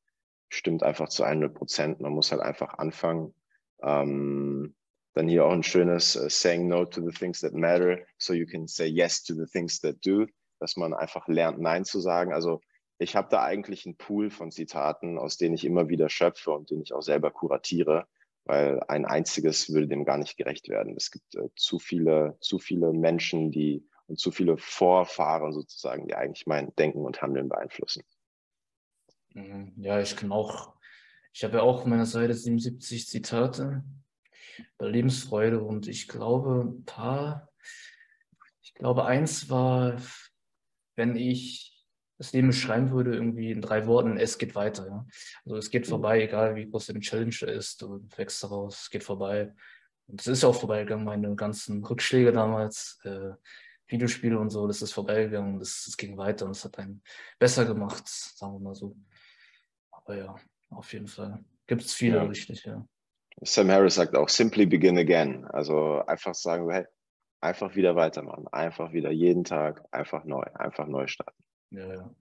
[0.49, 2.01] stimmt einfach zu 100 Prozent.
[2.01, 3.35] Man muss halt einfach anfangen.
[3.83, 4.74] Ähm,
[5.14, 8.47] dann hier auch ein schönes uh, Saying No to the things that matter, so you
[8.47, 10.26] can say yes to the things that do,
[10.61, 12.33] dass man einfach lernt, Nein zu sagen.
[12.33, 12.61] Also
[12.99, 16.70] ich habe da eigentlich einen Pool von Zitaten, aus denen ich immer wieder schöpfe und
[16.70, 18.07] den ich auch selber kuratiere,
[18.45, 20.95] weil ein einziges würde dem gar nicht gerecht werden.
[20.97, 26.14] Es gibt äh, zu viele, zu viele Menschen, die und zu viele Vorfahren sozusagen, die
[26.14, 28.03] eigentlich mein Denken und Handeln beeinflussen.
[29.34, 29.72] Mhm.
[29.76, 30.74] Ja, ich kann auch,
[31.32, 33.84] ich habe ja auch auf meiner Seite 77 Zitate
[34.78, 35.62] bei Lebensfreude.
[35.62, 37.49] Und ich glaube, ein paar,
[38.62, 40.01] ich glaube, eins war,
[40.97, 41.80] wenn ich
[42.20, 44.86] das Leben beschreiben würde, irgendwie in drei Worten, es geht weiter.
[44.86, 45.06] Ja?
[45.46, 45.90] Also es geht mhm.
[45.90, 49.54] vorbei, egal wie groß der Challenge ist, du wächst daraus, es geht vorbei.
[50.06, 53.30] Und es ist auch vorbeigegangen, meine ganzen Rückschläge damals, äh,
[53.86, 57.02] Videospiele und so, das ist vorbeigegangen, das, das ging weiter und es hat einen
[57.38, 58.94] besser gemacht, sagen wir mal so.
[59.90, 60.36] Aber ja,
[60.68, 61.42] auf jeden Fall.
[61.66, 62.24] Gibt es viele, ja.
[62.24, 62.86] richtig, ja.
[63.40, 65.46] Sam Harris sagt auch, simply begin again.
[65.46, 66.84] Also einfach sagen, hey,
[67.40, 71.42] einfach wieder weitermachen, einfach wieder jeden Tag, einfach neu, einfach neu starten.
[71.70, 72.14] Ja, ja,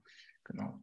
[0.44, 0.80] genau.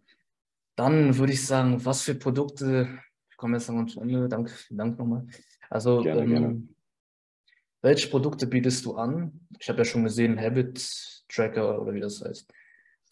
[0.75, 2.99] Dann würde ich sagen, was für Produkte,
[3.29, 5.25] ich komme jetzt noch zum Ende, danke, Dank nochmal.
[5.69, 6.67] Also, gerne, ähm, gerne.
[7.81, 9.47] welche Produkte bietest du an?
[9.59, 12.51] Ich habe ja schon gesehen, Habit Tracker oder wie das heißt.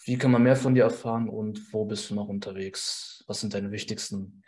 [0.06, 3.24] Wie kann man mehr von dir erfahren und wo bist du noch unterwegs?
[3.28, 4.44] Was sind deine wichtigsten,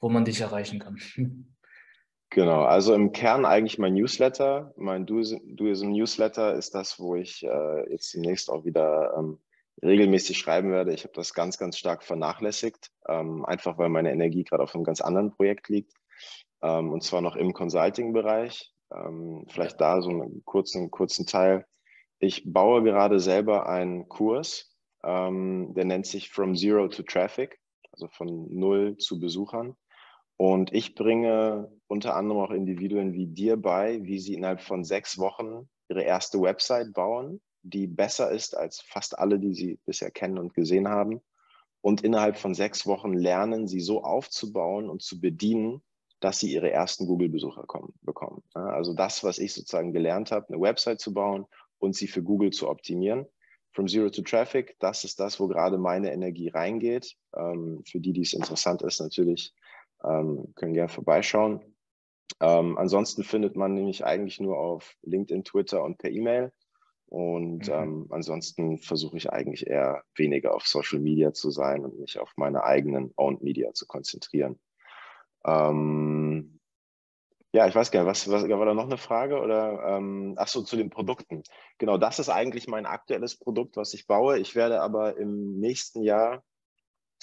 [0.00, 0.98] wo man dich erreichen kann?
[2.30, 4.74] Genau, also im Kern eigentlich mein Newsletter.
[4.76, 9.38] Mein Duism Newsletter ist das, wo ich äh, jetzt demnächst auch wieder ähm,
[9.82, 10.94] regelmäßig schreiben werde.
[10.94, 14.84] Ich habe das ganz, ganz stark vernachlässigt, ähm, einfach weil meine Energie gerade auf einem
[14.84, 15.92] ganz anderen Projekt liegt.
[16.62, 18.72] Ähm, und zwar noch im Consulting-Bereich.
[18.94, 21.66] Ähm, vielleicht da so einen kurzen, kurzen Teil.
[22.18, 24.74] Ich baue gerade selber einen Kurs,
[25.04, 27.60] ähm, der nennt sich From Zero to Traffic,
[27.92, 29.76] also von Null zu Besuchern.
[30.38, 35.18] Und ich bringe unter anderem auch Individuen wie dir bei, wie sie innerhalb von sechs
[35.18, 40.38] Wochen ihre erste Website bauen, die besser ist als fast alle, die sie bisher kennen
[40.38, 41.20] und gesehen haben.
[41.80, 45.82] Und innerhalb von sechs Wochen lernen, sie so aufzubauen und zu bedienen,
[46.20, 47.64] dass sie ihre ersten Google-Besucher
[48.02, 48.42] bekommen.
[48.54, 51.46] Also das, was ich sozusagen gelernt habe, eine Website zu bauen
[51.78, 53.26] und sie für Google zu optimieren.
[53.72, 57.14] From Zero to Traffic, das ist das, wo gerade meine Energie reingeht.
[57.36, 59.52] Ähm, für die, die es interessant ist, natürlich
[60.02, 61.60] ähm, können gerne vorbeischauen.
[62.40, 66.52] Ähm, ansonsten findet man nämlich eigentlich nur auf LinkedIn, Twitter und per E-Mail.
[67.08, 67.72] Und mhm.
[67.72, 72.32] ähm, ansonsten versuche ich eigentlich eher weniger auf Social Media zu sein und mich auf
[72.36, 74.58] meine eigenen Owned Media zu konzentrieren.
[75.44, 76.58] Ähm,
[77.52, 79.40] ja, ich weiß gar nicht, was, was war da noch eine Frage?
[79.40, 81.42] Oder ähm, ach so, zu den Produkten.
[81.78, 84.38] Genau, das ist eigentlich mein aktuelles Produkt, was ich baue.
[84.38, 86.42] Ich werde aber im nächsten Jahr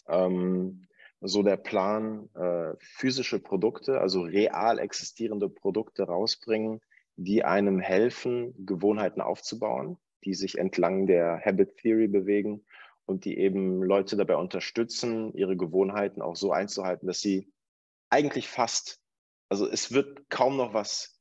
[0.08, 0.88] ähm,
[1.22, 6.82] so der Plan, äh, physische Produkte, also real existierende Produkte rausbringen,
[7.16, 12.66] die einem helfen, Gewohnheiten aufzubauen, die sich entlang der Habit Theory bewegen
[13.06, 17.52] und die eben Leute dabei unterstützen, ihre Gewohnheiten auch so einzuhalten, dass sie
[18.10, 19.00] eigentlich fast,
[19.50, 21.20] also es wird kaum noch was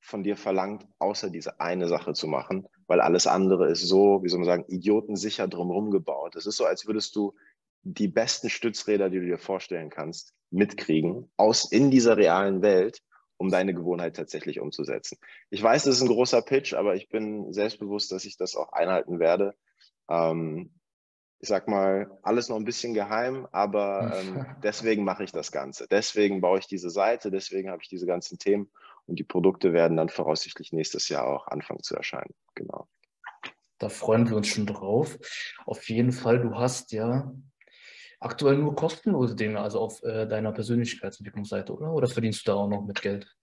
[0.00, 4.28] von dir verlangt, außer diese eine Sache zu machen, weil alles andere ist so, wie
[4.28, 6.36] soll man sagen, idiotensicher drumherum gebaut.
[6.36, 7.34] Es ist so, als würdest du
[7.82, 13.02] die besten Stützräder, die du dir vorstellen kannst, mitkriegen aus in dieser realen Welt,
[13.40, 15.16] um deine Gewohnheit tatsächlich umzusetzen.
[15.48, 18.74] Ich weiß, das ist ein großer Pitch, aber ich bin selbstbewusst, dass ich das auch
[18.74, 19.54] einhalten werde.
[20.10, 20.74] Ähm,
[21.38, 25.88] ich sag mal, alles noch ein bisschen geheim, aber ähm, deswegen mache ich das Ganze.
[25.88, 28.70] Deswegen baue ich diese Seite, deswegen habe ich diese ganzen Themen
[29.06, 32.34] und die Produkte werden dann voraussichtlich nächstes Jahr auch anfangen zu erscheinen.
[32.54, 32.88] Genau.
[33.78, 35.18] Da freuen wir uns schon drauf.
[35.64, 37.32] Auf jeden Fall, du hast ja
[38.20, 41.92] aktuell nur kostenlose Dinge, also auf äh, deiner Persönlichkeitsentwicklungsseite, oder?
[41.92, 43.34] Oder verdienst du da auch noch mit Geld?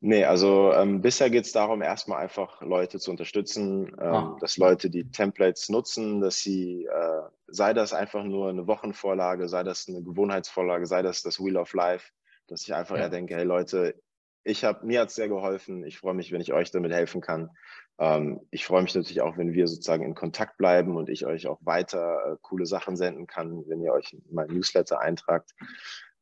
[0.00, 4.36] Nee, also ähm, bisher geht es darum, erstmal einfach Leute zu unterstützen, ähm, ah.
[4.40, 9.62] dass Leute die Templates nutzen, dass sie, äh, sei das einfach nur eine Wochenvorlage, sei
[9.62, 12.12] das eine Gewohnheitsvorlage, sei das das Wheel of Life,
[12.46, 13.02] dass ich einfach ja.
[13.02, 14.00] eher denke, hey Leute,
[14.44, 15.84] ich habe mir hat es sehr geholfen.
[15.84, 17.50] Ich freue mich, wenn ich euch damit helfen kann.
[17.98, 21.46] Ähm, ich freue mich natürlich auch, wenn wir sozusagen in Kontakt bleiben und ich euch
[21.46, 25.54] auch weiter äh, coole Sachen senden kann, wenn ihr euch in mein Newsletter eintragt.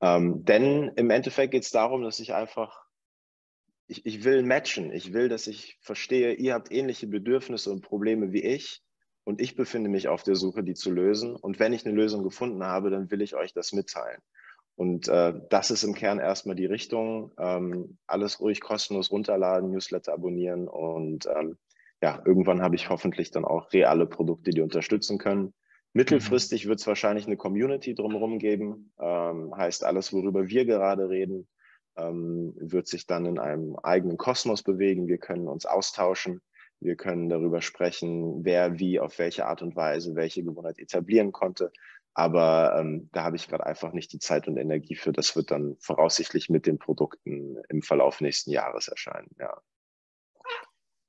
[0.01, 2.85] Ähm, denn im Endeffekt geht es darum, dass ich einfach,
[3.87, 4.93] ich, ich will matchen.
[4.93, 8.83] Ich will, dass ich verstehe, ihr habt ähnliche Bedürfnisse und Probleme wie ich
[9.25, 11.35] und ich befinde mich auf der Suche, die zu lösen.
[11.35, 14.21] Und wenn ich eine Lösung gefunden habe, dann will ich euch das mitteilen.
[14.77, 17.33] Und äh, das ist im Kern erstmal die Richtung.
[17.39, 21.57] Ähm, alles ruhig kostenlos runterladen, Newsletter abonnieren und ähm,
[22.05, 25.55] ja, irgendwann habe ich hoffentlich dann auch reale Produkte, die unterstützen können.
[25.95, 26.69] Mittelfristig mhm.
[26.69, 28.93] wird es wahrscheinlich eine Community drumherum geben.
[29.01, 31.49] Ähm, heißt, alles, worüber wir gerade reden,
[31.97, 35.09] ähm, wird sich dann in einem eigenen Kosmos bewegen.
[35.09, 36.43] Wir können uns austauschen.
[36.79, 41.73] Wir können darüber sprechen, wer wie auf welche Art und Weise welche Gewohnheit etablieren konnte.
[42.13, 45.13] Aber ähm, da habe ich gerade einfach nicht die Zeit und Energie für.
[45.13, 49.31] Das wird dann voraussichtlich mit den Produkten im Verlauf nächsten Jahres erscheinen.
[49.39, 49.59] Ja.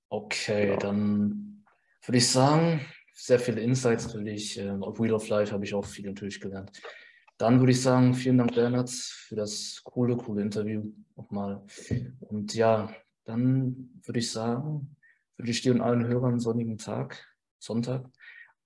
[0.09, 0.79] Okay, genau.
[0.79, 1.65] dann
[2.03, 2.81] würde ich sagen,
[3.13, 4.57] sehr viele Insights natürlich.
[4.59, 6.71] Ähm, auf Wheel of Life habe ich auch viel natürlich gelernt.
[7.37, 10.83] Dann würde ich sagen, vielen Dank, Bernhard, für das coole, coole Interview
[11.15, 11.65] nochmal.
[12.19, 12.93] Und ja,
[13.25, 14.95] dann würde ich sagen,
[15.37, 17.25] wünsche ich dir und allen Hörern einen sonnigen Tag,
[17.59, 18.05] Sonntag.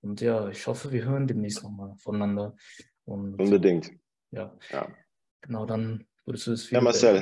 [0.01, 2.55] Und ja, ich hoffe, wir hören demnächst nochmal voneinander.
[3.05, 3.91] Und, Unbedingt.
[4.31, 4.55] Ja.
[4.71, 4.87] ja.
[5.41, 7.17] Genau, dann würdest du es Ja, Marcel,